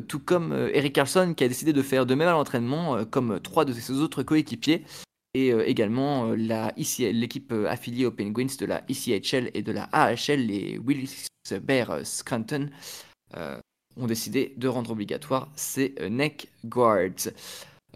tout 0.08 0.20
comme 0.20 0.54
Eric 0.72 0.94
Carlson 0.94 1.34
qui 1.36 1.44
a 1.44 1.48
décidé 1.48 1.74
de 1.74 1.82
faire 1.82 2.06
de 2.06 2.14
même 2.14 2.28
à 2.28 2.32
l'entraînement, 2.32 3.04
comme 3.04 3.40
trois 3.40 3.66
de 3.66 3.74
ses 3.74 3.92
autres 3.92 4.22
coéquipiers. 4.22 4.84
Et 5.34 5.50
également 5.50 6.32
l'équipe 6.32 7.52
affiliée 7.68 8.06
aux 8.06 8.10
Penguins 8.10 8.46
de 8.58 8.66
la 8.66 8.82
ECHL 8.88 9.50
et 9.52 9.62
de 9.62 9.72
la 9.72 9.84
AHL, 9.92 10.46
les 10.46 10.78
Willis 10.78 11.26
Bears 11.62 12.06
Scranton 12.06 12.70
ont 13.96 14.06
décidé 14.06 14.54
de 14.56 14.68
rendre 14.68 14.90
obligatoire 14.90 15.48
ces 15.56 15.94
euh, 16.00 16.08
neck 16.08 16.48
guards. 16.64 17.30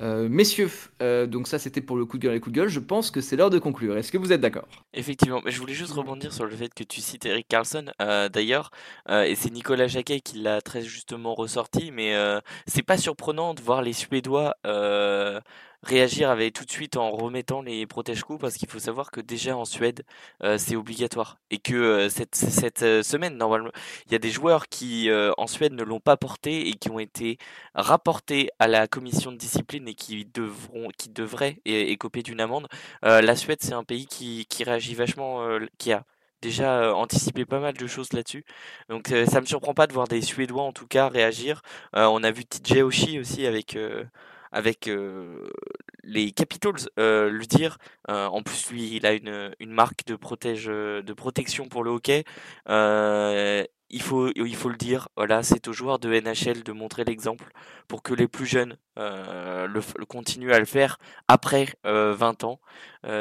Euh, 0.01 0.29
messieurs, 0.29 0.71
euh, 1.03 1.27
donc 1.27 1.49
ça 1.49 1.59
c'était 1.59 1.81
pour 1.81 1.97
le 1.97 2.05
coup 2.05 2.19
de 2.19 2.23
gueule 2.23 2.37
et 2.37 2.41
coup 2.41 2.51
de 2.51 2.55
gueule, 2.55 2.69
je 2.69 2.79
pense 2.79 3.11
que 3.11 3.21
c'est 3.21 3.35
l'heure 3.35 3.51
de 3.51 3.59
conclure. 3.59 3.97
Est-ce 3.97 4.13
que 4.13 4.19
vous 4.19 4.33
êtes 4.33 4.41
d'accord? 4.41 4.69
Effectivement, 4.95 5.41
mais 5.45 5.51
je 5.51 5.59
voulais 5.59 5.75
juste 5.75 5.93
rebondir 5.93 6.33
sur 6.33 6.45
le 6.45 6.55
fait 6.55 6.73
que 6.73 6.85
tu 6.85 7.01
cites 7.01 7.27
Eric 7.27 7.49
Carlson, 7.49 7.87
d'ailleurs, 8.33 8.71
et 9.11 9.35
c'est 9.35 9.51
Nicolas 9.51 9.89
Jacquet 9.89 10.21
qui 10.21 10.39
l'a 10.39 10.61
très 10.61 10.83
justement 10.83 11.35
ressorti, 11.35 11.91
mais 11.91 12.15
c'est 12.69 12.85
pas 12.85 12.97
surprenant 12.97 13.55
de 13.55 13.61
voir 13.61 13.83
les 13.83 13.93
Suédois 13.93 14.55
réagir 15.83 16.31
avec 16.31 16.55
tout 16.55 16.65
de 16.65 16.71
suite 16.71 16.97
en 16.97 17.11
remettant 17.11 17.63
les 17.63 17.87
protège-coups 17.87 18.41
parce 18.41 18.57
qu'il 18.57 18.69
faut 18.69 18.79
savoir 18.79 19.11
que 19.11 19.21
déjà 19.21 19.57
en 19.57 19.65
Suède 19.65 20.05
euh, 20.43 20.59
c'est 20.59 20.77
obligatoire 20.77 21.39
et 21.51 21.59
que 21.59 21.75
euh, 21.75 22.09
cette, 22.09 22.35
cette 22.35 22.83
euh, 22.83 23.03
semaine 23.03 23.37
normalement 23.37 23.71
il 24.07 24.13
y 24.13 24.15
a 24.15 24.19
des 24.19 24.31
joueurs 24.31 24.69
qui 24.69 25.09
en 25.37 25.47
Suède 25.47 25.73
ne 25.73 25.83
l'ont 25.85 26.01
pas 26.01 26.17
porté 26.17 26.69
et 26.69 26.75
qui 26.75 26.91
ont 26.91 26.99
été 26.99 27.39
rapportés 27.75 28.51
à 28.59 28.67
la 28.69 28.89
commission 28.89 29.33
de 29.33 29.37
discipline 29.37 29.87
et 29.89 29.95
qui 29.95 30.25
devront 30.25 30.89
qui 30.97 31.09
devraient 31.11 31.61
écoper 31.65 32.23
d'une 32.23 32.41
amende. 32.41 32.69
la 33.03 33.37
Suède 33.37 33.59
c'est 33.61 33.73
un 33.73 33.85
pays 33.85 34.07
qui, 34.07 34.47
qui 34.47 34.65
réagit 34.65 34.95
vachement 34.95 35.59
qui 35.79 35.93
a 35.93 36.05
déjà 36.43 36.95
anticipé 36.95 37.45
pas 37.45 37.61
mal 37.61 37.75
de 37.75 37.87
choses 37.87 38.13
là-dessus. 38.13 38.45
Donc 38.89 39.13
ça 39.27 39.41
me 39.41 39.47
surprend 39.47 39.75
pas 39.75 39.87
de 39.87 39.93
voir 39.93 40.09
des 40.09 40.23
Suédois 40.23 40.63
en 40.63 40.73
tout 40.73 40.87
cas 40.87 41.09
réagir. 41.09 41.63
on 41.93 42.23
a 42.23 42.31
vu 42.31 42.45
TJ 42.45 42.83
Oshie 42.83 43.19
aussi 43.19 43.47
avec 43.47 43.77
avec 44.53 44.91
les 46.05 46.33
Capitals 46.33 46.89
le 46.97 47.45
dire. 47.47 47.79
en 48.09 48.43
plus, 48.43 48.71
lui, 48.71 48.97
il 48.97 49.07
a 49.07 49.13
une, 49.13 49.55
une 49.61 49.73
marque 49.73 50.05
de, 50.07 50.17
protège, 50.17 50.67
de 50.67 51.13
protection 51.13 51.69
pour 51.69 51.85
le 51.85 51.91
hockey. 51.91 52.25
il 52.69 54.03
faut, 54.03 54.31
il 54.35 54.57
faut 54.57 54.69
le 54.69 54.77
dire, 54.77 55.09
voilà, 55.17 55.43
c'est 55.43 55.69
aux 55.69 55.73
joueurs 55.73 55.99
de 55.99 56.09
NHL 56.09 56.63
de 56.63 56.73
montrer 56.73 57.05
l'exemple 57.05 57.51
pour 57.89 58.03
que 58.03 58.15
les 58.15 58.29
plus 58.29 58.47
jeunes 58.47 58.77
le, 58.97 60.05
continuent 60.05 60.53
à 60.53 60.59
le 60.59 60.67
faire 60.67 60.99
après 61.29 61.75
20 61.85 62.45
ans. 62.45 62.61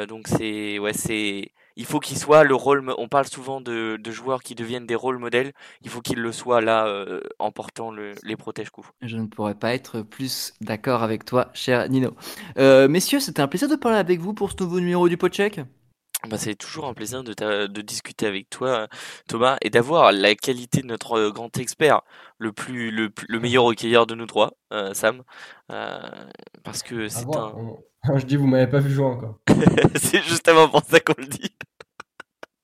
donc 0.08 0.28
c'est 0.28 0.78
ouais, 0.78 0.92
c'est 0.92 1.52
il 1.78 1.86
faut 1.86 2.00
qu'il 2.00 2.18
soit 2.18 2.44
le 2.44 2.54
rôle. 2.54 2.84
On 2.98 3.08
parle 3.08 3.26
souvent 3.26 3.60
de, 3.60 3.98
joueurs 4.10 4.42
qui 4.42 4.54
deviennent 4.54 4.86
des 4.86 4.96
rôles 4.96 5.18
modèles. 5.18 5.52
Il 5.82 5.90
faut 5.90 6.00
qu'il 6.00 6.18
le 6.18 6.32
soit 6.32 6.60
là 6.60 6.86
euh, 6.86 7.20
en 7.38 7.52
portant 7.52 7.92
les 7.92 8.36
protège-coups. 8.36 8.88
Je 9.00 9.16
ne 9.16 9.26
pourrais 9.26 9.54
pas 9.54 9.72
être 9.74 10.02
plus 10.02 10.52
d'accord 10.60 11.02
avec 11.02 11.24
toi, 11.24 11.50
cher 11.54 11.88
Nino. 11.88 12.14
Euh, 12.58 12.88
messieurs, 12.88 13.20
c'était 13.20 13.40
un 13.40 13.48
plaisir 13.48 13.68
de 13.68 13.76
parler 13.76 13.98
avec 13.98 14.20
vous 14.20 14.34
pour 14.34 14.50
ce 14.50 14.56
nouveau 14.60 14.80
numéro 14.80 15.08
du 15.08 15.16
Podcheck. 15.16 15.60
Bah, 16.28 16.36
c'est 16.36 16.56
toujours 16.56 16.86
un 16.86 16.94
plaisir 16.94 17.22
de, 17.22 17.80
discuter 17.80 18.26
avec 18.26 18.50
toi, 18.50 18.88
Thomas, 19.28 19.56
et 19.62 19.70
d'avoir 19.70 20.10
la 20.10 20.34
qualité 20.34 20.82
de 20.82 20.88
notre 20.88 21.12
euh, 21.12 21.30
grand 21.30 21.56
expert, 21.58 22.02
le 22.38 22.52
plus 22.52 22.90
le, 22.90 23.38
meilleur 23.38 23.62
recueilleur 23.62 24.08
de 24.08 24.16
nous 24.16 24.26
trois, 24.26 24.54
Sam, 24.94 25.22
parce 25.68 26.82
que 26.82 27.08
c'est 27.08 27.24
un. 27.36 27.52
Je 28.16 28.24
dis, 28.24 28.36
vous 28.36 28.46
m'avez 28.48 28.66
pas 28.66 28.80
vu 28.80 28.90
jouer 28.90 29.06
encore. 29.06 29.38
c'est 29.96 30.22
justement 30.22 30.68
pour 30.68 30.82
ça 30.84 31.00
qu'on 31.00 31.14
le 31.18 31.26
dit. 31.26 31.50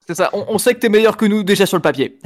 C'est 0.07 0.15
ça, 0.15 0.31
on, 0.33 0.59
sait 0.59 0.75
que 0.75 0.81
t'es 0.81 0.89
meilleur 0.89 1.17
que 1.17 1.25
nous 1.25 1.43
déjà 1.43 1.65
sur 1.65 1.79
le 1.79 1.83
papier. 1.83 2.19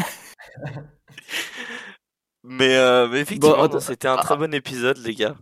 mais, 2.43 2.77
euh, 2.77 3.13
effectivement, 3.13 3.79
c'était 3.79 4.09
un 4.09 4.17
très 4.17 4.37
bon 4.37 4.53
épisode, 4.53 4.99
les 4.99 5.15
gars. 5.15 5.37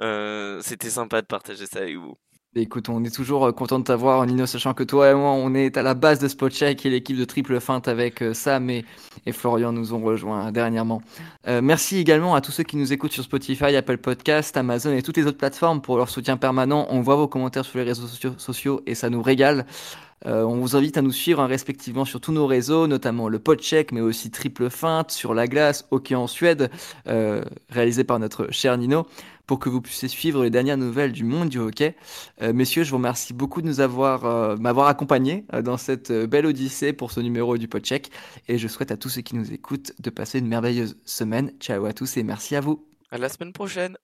Euh, 0.00 0.60
c'était 0.62 0.90
sympa 0.90 1.22
de 1.22 1.26
partager 1.26 1.66
ça 1.66 1.80
avec 1.80 1.96
vous. 1.96 2.18
Écoute, 2.58 2.88
on 2.88 3.04
est 3.04 3.14
toujours 3.14 3.44
euh, 3.44 3.52
content 3.52 3.78
de 3.78 3.84
t'avoir, 3.84 4.24
Nino, 4.24 4.46
sachant 4.46 4.72
que 4.72 4.82
toi 4.82 5.10
et 5.10 5.14
moi, 5.14 5.32
on 5.32 5.52
est 5.52 5.76
à 5.76 5.82
la 5.82 5.92
base 5.92 6.20
de 6.20 6.26
Spotcheck 6.26 6.86
et 6.86 6.90
l'équipe 6.90 7.18
de 7.18 7.26
Triple 7.26 7.60
Feinte 7.60 7.86
avec 7.86 8.22
euh, 8.22 8.32
Sam 8.32 8.70
et, 8.70 8.86
Florian 9.32 9.72
nous 9.72 9.92
ont 9.92 10.00
rejoints 10.00 10.50
dernièrement. 10.52 11.02
Euh, 11.48 11.60
merci 11.60 11.98
également 11.98 12.34
à 12.34 12.40
tous 12.40 12.52
ceux 12.52 12.62
qui 12.62 12.78
nous 12.78 12.94
écoutent 12.94 13.12
sur 13.12 13.24
Spotify, 13.24 13.76
Apple 13.76 13.98
Podcast, 13.98 14.56
Amazon 14.56 14.92
et 14.92 15.02
toutes 15.02 15.18
les 15.18 15.26
autres 15.26 15.36
plateformes 15.36 15.82
pour 15.82 15.98
leur 15.98 16.08
soutien 16.08 16.38
permanent. 16.38 16.86
On 16.88 17.02
voit 17.02 17.16
vos 17.16 17.28
commentaires 17.28 17.66
sur 17.66 17.78
les 17.78 17.84
réseaux 17.84 18.06
sociaux, 18.38 18.80
et 18.86 18.94
ça 18.94 19.10
nous 19.10 19.20
régale. 19.20 19.66
on 20.24 20.56
vous 20.56 20.76
invite 20.76 20.96
à 20.96 21.02
nous 21.02 21.12
suivre 21.12 21.42
hein, 21.42 21.46
respectivement 21.46 22.06
sur 22.06 22.22
tous 22.22 22.32
nos 22.32 22.46
réseaux, 22.46 22.86
notamment 22.86 23.28
le 23.28 23.38
Podcheck, 23.38 23.92
mais 23.92 24.00
aussi 24.00 24.30
Triple 24.30 24.70
Feinte, 24.70 25.10
sur 25.10 25.34
la 25.34 25.46
glace, 25.46 25.86
Hockey 25.90 26.14
en 26.14 26.26
Suède, 26.26 26.70
réalisé 27.68 28.04
par 28.04 28.18
notre 28.18 28.50
cher 28.50 28.78
Nino 28.78 29.06
pour 29.46 29.58
que 29.58 29.68
vous 29.68 29.80
puissiez 29.80 30.08
suivre 30.08 30.42
les 30.42 30.50
dernières 30.50 30.76
nouvelles 30.76 31.12
du 31.12 31.24
monde 31.24 31.48
du 31.48 31.58
hockey. 31.58 31.94
Euh, 32.42 32.52
messieurs, 32.52 32.84
je 32.84 32.90
vous 32.90 32.96
remercie 32.96 33.32
beaucoup 33.32 33.62
de 33.62 33.66
nous 33.66 33.80
avoir 33.80 34.24
euh, 34.24 34.56
m'avoir 34.56 34.88
accompagné 34.88 35.44
euh, 35.52 35.62
dans 35.62 35.76
cette 35.76 36.12
belle 36.12 36.46
odyssée 36.46 36.92
pour 36.92 37.12
ce 37.12 37.20
numéro 37.20 37.56
du 37.56 37.68
Podcheck 37.68 38.10
et 38.48 38.58
je 38.58 38.68
souhaite 38.68 38.90
à 38.90 38.96
tous 38.96 39.08
ceux 39.08 39.22
qui 39.22 39.36
nous 39.36 39.52
écoutent 39.52 39.92
de 39.98 40.10
passer 40.10 40.38
une 40.38 40.48
merveilleuse 40.48 40.96
semaine. 41.04 41.52
Ciao 41.60 41.84
à 41.84 41.92
tous 41.92 42.16
et 42.16 42.22
merci 42.22 42.56
à 42.56 42.60
vous. 42.60 42.84
À 43.10 43.18
la 43.18 43.28
semaine 43.28 43.52
prochaine. 43.52 43.96